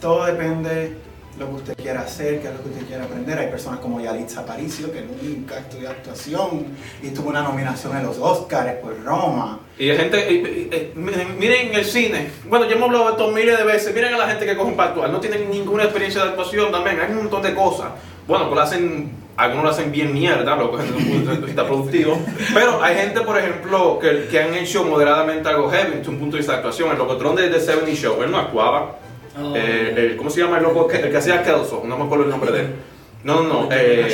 todo 0.00 0.26
depende 0.26 0.96
lo 1.38 1.48
que 1.48 1.54
usted 1.54 1.76
quiera 1.76 2.02
hacer, 2.02 2.40
qué 2.40 2.48
es 2.48 2.54
lo 2.54 2.62
que 2.62 2.68
usted 2.70 2.86
quiere 2.86 3.02
aprender. 3.02 3.38
Hay 3.38 3.48
personas 3.48 3.80
como 3.80 4.00
Yalitza 4.00 4.40
Aparicio, 4.40 4.92
que 4.92 5.02
nunca 5.02 5.58
estudió 5.58 5.90
actuación 5.90 6.66
y 7.02 7.10
tuvo 7.10 7.30
una 7.30 7.42
nominación 7.42 7.96
en 7.96 8.04
los 8.04 8.18
Oscars 8.18 8.74
por 8.74 9.02
Roma. 9.02 9.60
Y 9.78 9.90
hay 9.90 9.96
gente, 9.96 10.18
eh, 10.18 10.42
eh, 10.44 10.68
eh, 10.70 10.92
miren, 10.94 11.74
el 11.74 11.84
cine, 11.84 12.30
bueno, 12.48 12.66
ya 12.66 12.76
hemos 12.76 12.88
hablado 12.88 13.06
de 13.06 13.10
esto 13.12 13.30
miles 13.32 13.58
de 13.58 13.64
veces, 13.64 13.94
miren 13.94 14.14
a 14.14 14.18
la 14.18 14.28
gente 14.28 14.46
que 14.46 14.56
cogen 14.56 14.76
para 14.76 14.90
actuar, 14.90 15.10
no 15.10 15.20
tienen 15.20 15.50
ninguna 15.50 15.84
experiencia 15.84 16.22
de 16.22 16.30
actuación 16.30 16.70
también, 16.70 17.00
hay 17.00 17.10
un 17.10 17.16
montón 17.16 17.42
de 17.42 17.54
cosas. 17.54 17.88
Bueno, 18.26 18.46
pues 18.46 18.54
lo 18.54 18.62
hacen, 18.62 19.12
algunos 19.36 19.64
lo 19.64 19.70
hacen 19.70 19.90
bien 19.90 20.12
mierda, 20.14 20.56
lo 20.56 20.76
de 20.76 21.36
vista 21.44 21.66
productivo, 21.66 22.18
pero 22.54 22.82
hay 22.82 22.94
gente, 22.96 23.20
por 23.22 23.36
ejemplo, 23.36 23.98
que, 23.98 24.28
que 24.30 24.40
han 24.40 24.54
hecho 24.54 24.84
moderadamente 24.84 25.48
algo 25.48 25.68
heavy 25.68 25.98
desde 25.98 26.10
un 26.10 26.18
punto 26.18 26.36
de 26.36 26.38
vista 26.38 26.52
de 26.52 26.58
actuación. 26.58 26.90
El 26.92 26.98
locotrón 26.98 27.34
de 27.34 27.48
The 27.48 27.60
70 27.60 27.90
Show, 27.92 28.22
él 28.22 28.30
no 28.30 28.38
actuaba. 28.38 28.98
Oh. 29.36 29.54
Eh, 29.56 29.94
el- 29.96 30.16
¿Cómo 30.16 30.30
se 30.30 30.40
llama 30.40 30.58
el 30.58 30.62
loco? 30.64 30.86
que- 30.86 30.98
El 31.00 31.10
que 31.10 31.16
hacía 31.16 31.42
Kelso, 31.42 31.82
no 31.84 31.96
me 31.96 32.04
acuerdo 32.04 32.24
el 32.24 32.30
nombre 32.30 32.52
de 32.52 32.60
él. 32.60 32.74
No, 33.24 33.42
no, 33.42 33.62
no. 33.62 33.68
eh, 33.72 34.06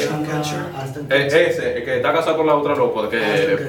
eh, 1.10 1.26
ese, 1.50 1.78
el 1.78 1.84
que 1.84 1.96
está 1.96 2.12
casado 2.12 2.36
con 2.36 2.46
la 2.46 2.54
otra 2.54 2.76
loco, 2.76 3.08
que, 3.08 3.18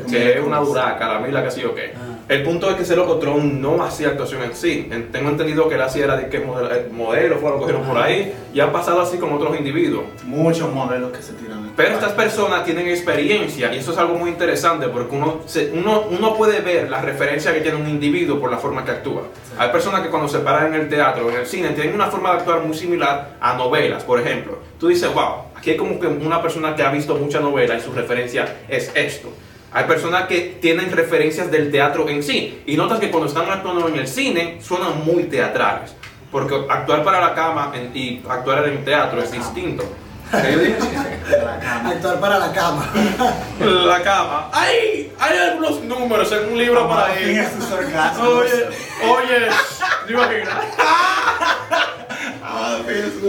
que 0.09 0.33
es 0.37 0.39
una 0.45 0.59
duraca, 0.59 1.13
la 1.13 1.19
mila, 1.19 1.43
que 1.43 1.49
sí 1.51 1.63
o 1.65 1.73
qué. 1.73 1.93
El 2.31 2.43
punto 2.43 2.69
es 2.69 2.77
que 2.77 2.83
ese 2.83 2.95
locotrón 2.95 3.61
no 3.61 3.83
hacía 3.83 4.07
actuación 4.07 4.41
en 4.43 4.55
sí. 4.55 4.87
En- 4.89 5.11
Tengo 5.11 5.29
entendido 5.29 5.67
que 5.67 5.75
él 5.75 5.81
hacía 5.81 6.05
era 6.05 6.15
de 6.15 6.29
que 6.29 6.39
modelo, 6.39 6.73
eh, 6.73 6.87
modelo 6.89 7.37
fue 7.39 7.49
lo 7.51 7.57
cogieron 7.59 7.83
por 7.83 7.97
ahí 7.97 8.31
y 8.53 8.59
han 8.61 8.71
pasado 8.71 9.01
así 9.01 9.17
con 9.17 9.33
otros 9.33 9.57
individuos. 9.57 10.05
Muchos 10.23 10.73
modelos 10.73 11.11
que 11.11 11.21
se 11.21 11.33
tiran. 11.33 11.73
Pero 11.75 11.93
estas 11.95 12.13
personas 12.13 12.63
tienen 12.63 12.87
experiencia 12.87 13.73
y 13.73 13.79
eso 13.79 13.91
es 13.91 13.97
algo 13.97 14.13
muy 14.15 14.29
interesante 14.29 14.87
porque 14.87 15.13
uno, 15.13 15.41
se- 15.45 15.71
uno, 15.73 16.03
uno 16.09 16.33
puede 16.35 16.61
ver 16.61 16.89
la 16.89 17.01
referencia 17.01 17.53
que 17.53 17.59
tiene 17.59 17.77
un 17.77 17.89
individuo 17.89 18.39
por 18.39 18.49
la 18.49 18.57
forma 18.59 18.85
que 18.85 18.91
actúa. 18.91 19.23
Hay 19.57 19.69
personas 19.69 19.99
que 20.01 20.07
cuando 20.09 20.29
se 20.29 20.39
paran 20.39 20.73
en 20.73 20.79
el 20.81 20.87
teatro 20.89 21.25
o 21.27 21.29
en 21.31 21.35
el 21.35 21.45
cine 21.45 21.71
tienen 21.71 21.93
una 21.93 22.07
forma 22.07 22.31
de 22.31 22.37
actuar 22.39 22.61
muy 22.63 22.77
similar 22.77 23.31
a 23.41 23.55
novelas, 23.57 24.03
por 24.05 24.21
ejemplo. 24.21 24.57
Tú 24.79 24.87
dices, 24.87 25.13
wow, 25.13 25.47
aquí 25.57 25.71
hay 25.71 25.77
como 25.77 25.99
que 25.99 26.07
una 26.07 26.41
persona 26.41 26.75
que 26.77 26.83
ha 26.83 26.91
visto 26.91 27.13
mucha 27.17 27.41
novela 27.41 27.75
y 27.75 27.81
su 27.81 27.91
referencia 27.91 28.59
es 28.69 28.89
esto. 28.95 29.27
Hay 29.73 29.85
personas 29.85 30.27
que 30.27 30.57
tienen 30.61 30.91
referencias 30.91 31.49
del 31.49 31.71
teatro 31.71 32.07
en 32.09 32.21
sí 32.23 32.61
y 32.65 32.75
notas 32.75 32.99
que 32.99 33.09
cuando 33.09 33.27
están 33.29 33.49
actuando 33.49 33.87
en 33.87 33.95
el 33.95 34.07
cine 34.07 34.57
suenan 34.61 35.05
muy 35.05 35.23
teatrales. 35.25 35.95
Porque 36.31 36.55
actuar 36.69 37.03
para 37.03 37.19
la 37.21 37.33
cama 37.33 37.71
en- 37.73 37.91
y 37.95 38.21
actuar 38.29 38.65
en 38.67 38.77
el 38.77 38.83
teatro 38.85 39.21
es 39.21 39.31
distinto. 39.31 39.83
¿Qué 40.31 40.51
yo 40.53 40.59
dije? 40.59 40.77
Actuar 41.85 42.19
para 42.21 42.39
la 42.39 42.53
cama. 42.53 42.89
La 43.59 44.01
cama. 44.01 44.49
¡Ay! 44.53 45.11
Hay 45.19 45.37
algunos 45.37 45.81
números 45.83 46.31
en 46.31 46.51
un 46.53 46.57
libro 46.57 46.87
sus 47.59 47.71
orgasmos. 47.71 48.27
Oye, 48.29 48.65
oye, 49.09 49.47
¿te 50.07 50.13
imaginas? 50.13 50.57
Ah, 52.43 52.77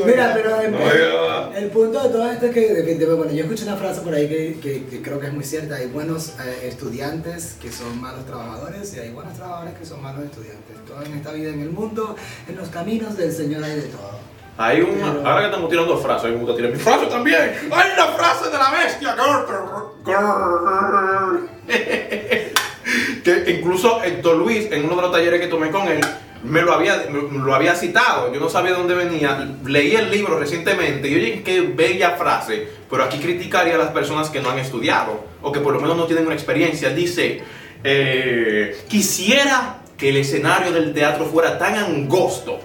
Mira, 0.04 0.32
pero 0.34 0.56
Oiga. 0.58 1.41
El 1.62 1.70
punto 1.70 2.02
de 2.02 2.08
todo 2.10 2.30
esto 2.30 2.46
es 2.46 2.52
que, 2.52 2.60
definitivamente, 2.60 3.14
bueno, 3.14 3.32
yo 3.32 3.44
escuché 3.44 3.64
una 3.64 3.76
frase 3.76 4.00
por 4.02 4.14
ahí 4.14 4.28
que, 4.28 4.58
que- 4.60 4.84
que 4.86 5.02
creo 5.02 5.18
que 5.20 5.26
es 5.28 5.32
muy 5.32 5.44
cierta. 5.44 5.76
Hay 5.76 5.86
buenos 5.86 6.34
eh, 6.44 6.68
estudiantes 6.68 7.56
que 7.60 7.70
son 7.72 8.00
malos 8.00 8.26
trabajadores 8.26 8.94
y 8.94 9.00
hay 9.00 9.10
buenos 9.10 9.34
trabajadores 9.34 9.74
que 9.78 9.86
son 9.86 10.02
malos 10.02 10.24
estudiantes. 10.24 10.76
Todo 10.86 11.02
en 11.02 11.14
esta 11.14 11.32
vida, 11.32 11.50
en 11.50 11.60
el 11.60 11.70
mundo, 11.70 12.14
en 12.48 12.56
los 12.56 12.68
caminos 12.68 13.16
del 13.16 13.32
Señor 13.32 13.64
hay 13.64 13.76
de 13.76 13.82
todo. 13.82 14.20
Hay 14.58 14.82
una. 14.82 15.06
Ahora 15.28 15.40
que 15.40 15.46
estamos 15.46 15.70
tirando 15.70 15.96
frases, 15.98 16.24
a 16.24 16.28
mí 16.28 16.34
me 16.34 16.40
gusta 16.40 16.56
tirar 16.56 16.72
mi 16.72 16.78
frase 16.78 17.06
también. 17.06 17.40
¡Hay 17.72 17.90
una 17.94 18.06
frase 18.08 18.50
de 18.50 18.58
la 18.58 18.70
bestia! 18.70 19.16
Que 23.24 23.56
incluso 23.58 24.02
Héctor 24.02 24.36
Luis, 24.36 24.70
en 24.72 24.84
uno 24.84 24.96
de 24.96 25.02
los 25.02 25.12
talleres 25.12 25.40
que 25.40 25.46
tomé 25.46 25.70
con 25.70 25.86
él, 25.88 26.00
me 26.44 26.62
lo 26.62 26.72
había, 26.72 27.06
me 27.10 27.38
lo 27.38 27.54
había 27.54 27.74
citado. 27.74 28.32
Yo 28.32 28.40
no 28.40 28.48
sabía 28.48 28.72
de 28.72 28.78
dónde 28.78 28.94
venía. 28.94 29.56
Leí 29.64 29.94
el 29.94 30.10
libro 30.10 30.38
recientemente 30.38 31.08
y 31.08 31.14
oye, 31.14 31.42
qué 31.42 31.60
bella 31.60 32.12
frase. 32.12 32.68
Pero 32.90 33.04
aquí 33.04 33.18
criticaría 33.18 33.74
a 33.76 33.78
las 33.78 33.90
personas 33.90 34.28
que 34.30 34.40
no 34.40 34.50
han 34.50 34.58
estudiado 34.58 35.24
o 35.40 35.52
que 35.52 35.60
por 35.60 35.72
lo 35.72 35.80
menos 35.80 35.96
no 35.96 36.06
tienen 36.06 36.26
una 36.26 36.34
experiencia. 36.34 36.90
Dice: 36.90 37.42
eh, 37.84 38.76
Quisiera 38.88 39.78
que 39.96 40.10
el 40.10 40.16
escenario 40.16 40.72
del 40.72 40.92
teatro 40.92 41.26
fuera 41.26 41.58
tan 41.58 41.76
angosto 41.76 42.58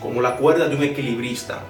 como 0.00 0.20
la 0.20 0.36
cuerda 0.36 0.68
de 0.68 0.76
un 0.76 0.82
equilibrista, 0.82 1.60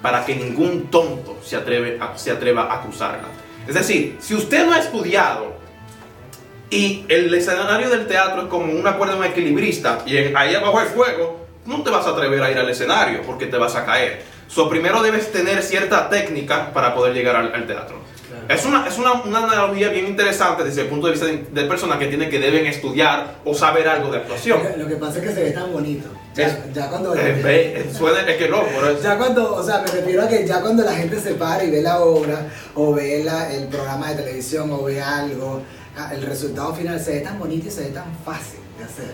para 0.00 0.24
que 0.24 0.36
ningún 0.36 0.86
tonto 0.86 1.38
se, 1.42 1.56
atreve 1.56 1.98
se 2.14 2.30
atreva 2.30 2.64
a 2.64 2.80
acusarla. 2.80 3.28
Es 3.66 3.74
decir, 3.74 4.16
si 4.20 4.34
usted 4.34 4.64
no 4.64 4.72
ha 4.72 4.78
estudiado 4.78 5.55
y 6.70 7.04
el 7.08 7.32
escenario 7.34 7.88
del 7.90 8.06
teatro 8.06 8.42
es 8.42 8.48
como 8.48 8.72
una 8.72 8.96
un 8.96 9.24
equilibrista 9.24 10.00
y 10.06 10.16
en- 10.16 10.36
ahí 10.36 10.54
abajo 10.54 10.78
hay 10.80 10.86
fuego, 10.88 11.46
no 11.64 11.82
te 11.82 11.90
vas 11.90 12.06
a 12.06 12.10
atrever 12.10 12.42
a 12.42 12.50
ir 12.50 12.58
al 12.58 12.68
escenario 12.70 13.22
porque 13.22 13.46
te 13.46 13.56
vas 13.56 13.74
a 13.76 13.84
caer. 13.84 14.22
So, 14.48 14.68
primero 14.68 15.02
debes 15.02 15.32
tener 15.32 15.62
cierta 15.62 16.08
técnica 16.08 16.72
para 16.72 16.94
poder 16.94 17.12
llegar 17.14 17.36
al, 17.36 17.52
al 17.54 17.66
teatro. 17.66 17.96
Es, 18.48 18.64
una, 18.64 18.86
es 18.86 18.96
una, 18.96 19.12
una 19.14 19.38
analogía 19.38 19.88
bien 19.88 20.06
interesante 20.06 20.62
desde 20.62 20.82
el 20.82 20.86
punto 20.86 21.06
de 21.08 21.12
vista 21.14 21.26
de, 21.26 21.46
de 21.50 21.64
personas 21.64 21.98
que 21.98 22.06
tienen 22.06 22.30
que 22.30 22.38
deben 22.38 22.64
estudiar 22.66 23.38
o 23.44 23.54
saber 23.54 23.88
algo 23.88 24.10
de 24.12 24.18
actuación. 24.18 24.60
Lo 24.62 24.70
que- 24.72 24.76
Lo 24.78 24.88
que 24.88 24.96
pasa 24.96 25.18
es 25.18 25.24
que 25.24 25.32
se 25.34 25.42
ve 25.42 25.50
tan 25.50 25.72
bonito. 25.72 26.08
Ya, 26.34 26.46
Es- 26.46 26.72
ya 26.72 26.88
cuando... 26.88 27.10
Ve, 27.12 27.80
eh, 27.80 27.86
suena, 27.92 28.20
es 28.20 28.36
que 28.36 28.48
no, 28.48 28.62
pero 28.72 28.90
es- 28.90 29.02
Ya 29.02 29.16
cuando, 29.18 29.52
o 29.56 29.62
sea, 29.64 29.80
me 29.80 29.88
refiero 29.90 30.22
a 30.22 30.28
que 30.28 30.46
ya 30.46 30.60
cuando 30.60 30.84
la 30.84 30.92
gente 30.92 31.18
se 31.20 31.34
para 31.34 31.64
y 31.64 31.70
ve 31.70 31.82
la 31.82 31.98
obra, 32.00 32.46
o 32.76 32.92
ve 32.94 33.22
la- 33.24 33.52
el 33.52 33.66
programa 33.66 34.10
de 34.10 34.22
televisión, 34.22 34.70
o 34.72 34.84
ve 34.84 35.02
algo, 35.02 35.62
ah, 35.96 36.10
el 36.14 36.22
resultado 36.22 36.74
final 36.74 37.00
se 37.00 37.12
ve 37.14 37.20
tan 37.20 37.38
bonito 37.38 37.68
y 37.68 37.70
se 37.70 37.82
ve 37.84 37.88
tan 37.90 38.12
fácil 38.24 38.60
de 38.78 38.84
hacer. 38.84 39.06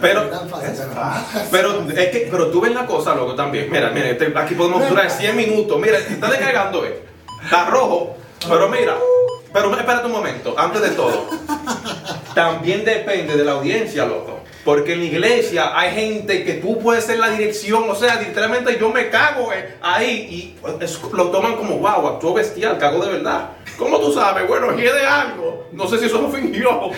Pero- 0.00 0.20
Se 0.20 0.26
ve 0.26 0.30
tan 0.32 0.48
fácil, 0.50 0.70
es 0.70 0.78
pero- 0.80 0.92
fácil. 0.92 1.40
Pero 1.50 1.90
es 1.90 2.08
que, 2.10 2.28
pero 2.30 2.46
tú 2.48 2.60
ves 2.60 2.72
la 2.74 2.86
cosa, 2.86 3.14
loco, 3.14 3.34
también. 3.34 3.70
Mira, 3.70 3.90
mira, 3.90 4.08
este- 4.10 4.32
aquí 4.36 4.54
podemos 4.54 4.88
durar 4.88 5.10
100 5.10 5.36
minutos. 5.36 5.78
Mira, 5.80 5.98
está 5.98 6.30
descargando, 6.30 6.84
eh. 6.84 7.02
Está 7.44 7.66
rojo. 7.70 8.16
Pero 8.48 8.68
mira, 8.68 8.94
pero 9.52 9.74
espérate 9.74 10.06
un 10.06 10.12
momento, 10.12 10.54
antes 10.58 10.82
de 10.82 10.90
todo. 10.90 11.26
También 12.34 12.84
depende 12.84 13.34
de 13.36 13.44
la 13.44 13.52
audiencia, 13.52 14.04
loco. 14.04 14.40
Porque 14.64 14.92
en 14.92 14.98
la 15.00 15.04
iglesia 15.06 15.78
hay 15.78 15.92
gente 15.94 16.44
que 16.44 16.54
tú 16.54 16.78
puedes 16.78 17.04
ser 17.04 17.18
la 17.18 17.30
dirección, 17.30 17.88
o 17.88 17.94
sea, 17.94 18.20
literalmente 18.20 18.76
yo 18.78 18.90
me 18.90 19.08
cago 19.10 19.52
eh, 19.52 19.76
ahí 19.80 20.10
y 20.30 20.84
es- 20.84 21.00
lo 21.12 21.30
toman 21.30 21.56
como, 21.56 21.78
wow, 21.78 22.06
actuó 22.08 22.34
bestial, 22.34 22.76
cago 22.78 23.04
de 23.06 23.12
verdad. 23.12 23.50
¿Cómo 23.78 23.98
tú 24.00 24.12
sabes? 24.12 24.46
Bueno, 24.48 24.70
es 24.72 24.94
de 24.94 25.06
algo. 25.06 25.66
No 25.72 25.86
sé 25.86 25.98
si 25.98 26.06
eso 26.06 26.20
lo 26.22 26.28
fingió. 26.30 26.90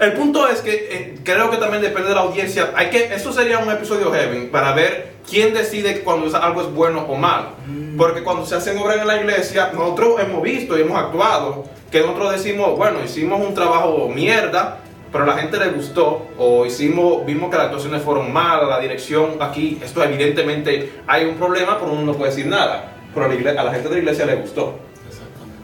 El 0.00 0.12
punto 0.12 0.46
es 0.48 0.60
que 0.60 0.88
eh, 0.90 1.14
creo 1.24 1.50
que 1.50 1.56
también 1.56 1.82
depende 1.82 2.08
de 2.10 2.14
la 2.14 2.20
audiencia. 2.22 2.72
Hay 2.76 2.90
que, 2.90 3.04
eso 3.14 3.32
sería 3.32 3.58
un 3.58 3.70
episodio 3.70 4.12
heavy 4.12 4.46
para 4.48 4.72
ver 4.74 5.14
quién 5.28 5.54
decide 5.54 6.00
cuando 6.00 6.36
algo 6.36 6.60
es 6.60 6.72
bueno 6.72 7.06
o 7.08 7.14
malo. 7.16 7.48
Porque 7.96 8.22
cuando 8.22 8.44
se 8.44 8.54
hacen 8.56 8.76
obras 8.78 8.98
en 8.98 9.06
la 9.06 9.16
iglesia, 9.16 9.70
nosotros 9.72 10.20
hemos 10.20 10.42
visto 10.42 10.76
y 10.78 10.82
hemos 10.82 10.98
actuado 10.98 11.64
que 11.90 12.00
nosotros 12.00 12.32
decimos, 12.32 12.76
bueno, 12.76 12.98
hicimos 13.02 13.40
un 13.40 13.54
trabajo 13.54 14.08
mierda, 14.14 14.78
pero 15.10 15.24
a 15.24 15.26
la 15.28 15.38
gente 15.38 15.56
le 15.58 15.68
gustó, 15.70 16.26
o 16.36 16.66
hicimos, 16.66 17.24
vimos 17.24 17.50
que 17.50 17.56
las 17.56 17.66
actuaciones 17.66 18.02
fueron 18.02 18.30
malas, 18.30 18.68
la 18.68 18.78
dirección 18.78 19.36
aquí, 19.40 19.78
esto 19.82 20.04
evidentemente 20.04 20.92
hay 21.06 21.24
un 21.24 21.36
problema, 21.36 21.78
pero 21.78 21.92
uno 21.92 22.02
no 22.02 22.12
puede 22.12 22.30
decir 22.30 22.46
nada. 22.46 22.92
Pero 23.14 23.24
a 23.24 23.28
la, 23.30 23.34
igle- 23.34 23.56
a 23.58 23.64
la 23.64 23.72
gente 23.72 23.88
de 23.88 23.94
la 23.94 24.00
iglesia 24.00 24.26
le 24.26 24.34
gustó. 24.36 24.78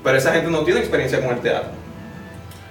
Pero 0.05 0.19
esa 0.19 0.33
gente 0.33 0.51
no 0.51 0.61
tiene 0.65 0.81
experiencia 0.81 1.21
con 1.21 1.35
el 1.35 1.41
teatro. 1.41 1.71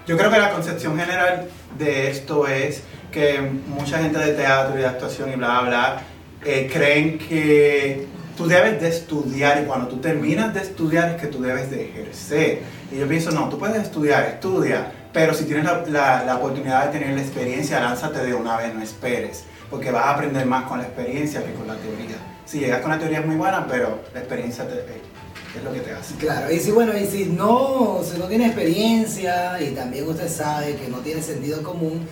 Yo 0.08 0.17
creo 0.17 0.30
que 0.32 0.38
la 0.38 0.52
concepción 0.52 0.98
general 0.98 1.48
de 1.78 2.10
esto 2.12 2.48
es 2.48 2.82
que 3.12 3.41
mucha 3.67 4.00
gente 4.00 4.19
de 4.19 4.34
teatro 4.34 4.76
y 4.78 4.82
de 4.82 4.88
actuación 4.88 5.32
y 5.32 5.36
bla, 5.36 5.62
bla, 5.62 5.69
bla, 5.69 6.02
eh, 6.46 6.69
creen 6.72 7.17
que 7.17 8.06
tú 8.38 8.48
debes 8.48 8.82
de 8.82 8.89
estudiar 8.89 9.62
y 9.62 9.65
cuando 9.65 9.88
tú 9.88 9.98
terminas 9.98 10.54
de 10.54 10.62
estudiar 10.62 11.10
es 11.12 11.22
que 11.22 11.28
tú 11.28 11.41
debes 11.41 11.69
de 11.72 11.89
ejercer. 11.89 12.60
Y 12.91 12.98
yo 13.00 13.08
pienso, 13.08 13.32
no, 13.32 13.50
tú 13.50 13.58
puedes 13.58 13.82
estudiar, 13.82 14.26
estudia, 14.26 14.91
pero 15.13 15.34
si 15.34 15.46
tienes 15.46 15.65
la, 15.89 16.24
la- 16.26 16.36
oportunidad 16.38 16.86
de 16.91 17.00
tener 17.00 17.15
la 17.15 17.22
experiencia, 17.22 17.80
lánzate 17.80 18.19
de 18.26 18.34
una 18.34 18.58
vez, 18.58 18.74
no 18.74 18.82
esperes, 18.84 19.46
porque 19.69 19.89
vas 19.91 20.06
a 20.06 20.12
aprender 20.12 20.46
más 20.46 20.65
con 20.65 20.80
la 20.80 20.86
experiencia 20.86 21.43
que 21.43 21.54
con 21.54 21.67
la 21.67 21.76
teoría. 21.76 22.17
Si 22.46 22.60
llegas 22.60 22.82
con 22.82 22.91
la 22.91 23.00
teoría 23.00 23.19
es 23.19 23.26
muy 23.26 23.36
buena, 23.36 23.65
pero 23.67 24.02
la 24.13 24.19
experiencia 24.19 24.67
te- 24.67 25.12
es 25.56 25.63
lo 25.63 25.74
que 25.74 25.80
te 25.80 25.92
hace. 25.92 26.16
Claro, 26.16 26.52
y 26.52 26.60
si 26.60 26.72
bueno, 26.72 26.98
y 26.98 27.06
si 27.06 27.26
no, 27.26 28.02
si 28.04 28.18
no 28.18 28.26
tiene 28.26 28.48
experiencia 28.48 29.62
y 29.62 29.72
también 29.72 30.08
usted 30.08 30.30
sabe 30.30 30.76
que 30.76 30.88
no 30.88 30.98
tiene 31.00 31.22
sentido 31.22 31.62
común, 31.62 32.08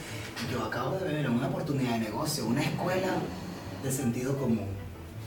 yo 0.52 0.64
acabo 0.64 0.98
de 0.98 1.06
ver 1.06 1.30
una 1.30 1.48
oportunidad 1.48 1.94
de 1.94 2.00
negocio, 2.00 2.46
una 2.46 2.62
escuela 2.62 3.14
de 3.84 3.92
sentido 3.92 4.38
común, 4.38 4.68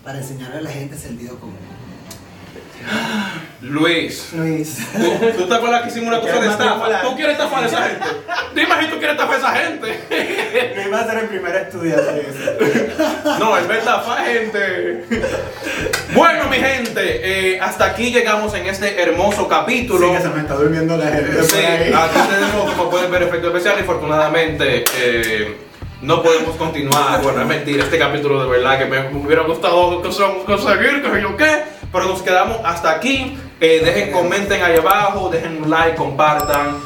para 0.02 0.18
enseñarle 0.18 0.58
a 0.58 0.62
la 0.62 0.70
gente 0.70 0.96
sentido 0.96 1.36
común. 1.38 1.56
Luis, 3.60 4.32
Luis. 4.34 4.78
¿tú, 4.92 5.38
tú 5.38 5.48
te 5.48 5.54
acuerdas 5.54 5.82
que 5.82 5.88
hicimos 5.88 6.08
una 6.08 6.20
cosa 6.20 6.32
de 6.34 6.38
¿Quieres 6.38 6.52
estafa? 6.52 7.02
¿Tú 7.02 7.16
quieres 7.16 7.32
estafar 7.32 7.64
a 7.64 7.66
esa 7.66 7.82
gente? 7.82 8.06
Dime 8.54 8.74
si 8.80 8.86
tú 8.88 8.98
quieres 8.98 9.12
estafar 9.12 9.34
a 9.34 9.38
esa 9.38 9.52
gente. 9.56 10.74
Luis 10.76 10.92
va 10.92 11.00
a 11.00 11.06
ser 11.06 11.18
el 11.18 11.28
primer 11.28 11.56
estudiante 11.56 12.12
de. 12.12 12.94
No, 13.38 13.56
es 13.56 13.66
verdad, 13.66 14.04
fa 14.04 14.16
gente. 14.24 15.04
Bueno, 16.14 16.44
mi 16.48 16.56
gente, 16.58 17.20
eh, 17.54 17.58
hasta 17.60 17.86
aquí 17.86 18.12
llegamos 18.12 18.54
en 18.54 18.66
este 18.66 19.00
hermoso 19.02 19.48
capítulo. 19.48 20.08
Sí, 20.10 20.16
que 20.16 20.22
se 20.22 20.28
me 20.28 20.40
está 20.42 20.54
durmiendo 20.54 20.96
la 20.96 21.06
gente. 21.10 21.42
Sí, 21.42 21.50
por 21.56 21.64
ahí. 21.64 21.92
aquí 21.92 22.18
tenemos, 22.30 22.70
como 22.74 22.90
pueden 22.90 23.10
ver, 23.10 23.22
efectos 23.24 23.48
especiales. 23.48 23.80
Infortunadamente, 23.80 24.84
eh, 24.98 25.56
no 26.02 26.22
podemos 26.22 26.54
continuar. 26.56 27.20
Bueno, 27.22 27.40
es 27.40 27.46
mentira, 27.48 27.84
este 27.84 27.98
capítulo 27.98 28.42
de 28.44 28.48
verdad 28.48 28.78
que 28.78 28.84
me, 28.84 29.08
hubiera 29.18 29.42
gustado 29.42 30.02
cons- 30.02 30.44
conseguir, 30.44 31.02
que 31.02 31.20
yo 31.22 31.36
qué, 31.36 31.62
pero 31.90 32.04
nos 32.04 32.22
quedamos 32.22 32.58
hasta 32.64 32.90
aquí. 32.92 33.36
Eh, 33.60 33.80
dejen, 33.84 34.12
comenten 34.12 34.62
ahí 34.62 34.76
abajo, 34.76 35.30
dejen 35.30 35.62
un 35.64 35.70
like, 35.70 35.96
compartan, 35.96 36.76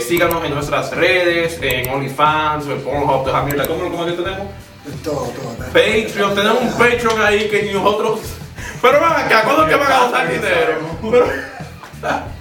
síganos 0.00 0.44
en 0.44 0.54
nuestras 0.54 0.90
redes, 0.96 1.58
en 1.62 1.88
OnlyFans, 1.90 2.66
en 2.66 2.80
Pornhub, 2.82 3.28
esa 3.28 3.42
mierda. 3.42 3.66
¿Cómo, 3.66 3.90
cómo 3.90 4.04
que 4.06 4.12
tenemos? 4.12 4.46
Todo, 5.04 5.16
todo. 5.16 5.66
Patreon, 5.72 6.34
tenemos 6.34 6.62
un 6.62 6.72
Patreon 6.72 7.20
ahí 7.22 7.48
que 7.48 7.70
nosotros. 7.72 8.20
Pero 8.80 9.00
van 9.00 9.24
acá, 9.26 9.42
¿cuándo 9.44 9.62
es 9.64 9.68
que 9.70 9.76
van 9.76 9.92
a 9.92 9.98
donar 10.06 10.30
dinero? 10.30 10.78
Pero- 11.10 11.26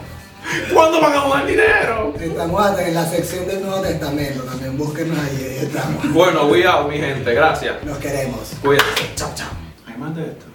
¿Cuándo 0.74 1.02
van 1.02 1.12
a 1.14 1.16
donar 1.16 1.46
dinero? 1.46 2.14
Estamos 2.20 2.66
hasta 2.66 2.88
en 2.88 2.94
la 2.94 3.06
sección 3.06 3.48
del 3.48 3.62
Nuevo 3.66 3.82
Testamento 3.82 4.44
también. 4.44 4.78
Búsquenos 4.78 5.18
ahí, 5.18 5.44
ahí 5.44 5.66
estamos. 5.66 6.14
Bueno, 6.14 6.46
we 6.46 6.66
out, 6.66 6.90
mi 6.90 6.98
gente, 7.00 7.34
gracias. 7.34 7.84
Nos 7.84 7.98
queremos. 7.98 8.40
Cuídate. 8.62 9.12
Chao, 9.16 9.30
chao. 9.36 9.50
Hay 9.88 9.98
más 9.98 10.16
de 10.16 10.24
esto. 10.24 10.46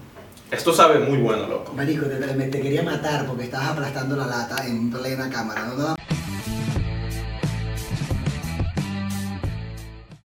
Esto 0.51 0.73
sabe 0.73 0.99
muy 1.01 1.19
bueno, 1.19 1.47
loco. 1.47 1.73
Marico, 1.75 2.07
te, 2.07 2.17
te 2.17 2.61
quería 2.61 2.83
matar 2.83 3.27
porque 3.27 3.45
estabas 3.45 3.71
aplastando 3.71 4.17
la 4.17 4.27
lata 4.27 4.65
en 4.67 4.91
plena 4.91 5.29
cámara. 5.31 5.65
¿no? 5.77 5.95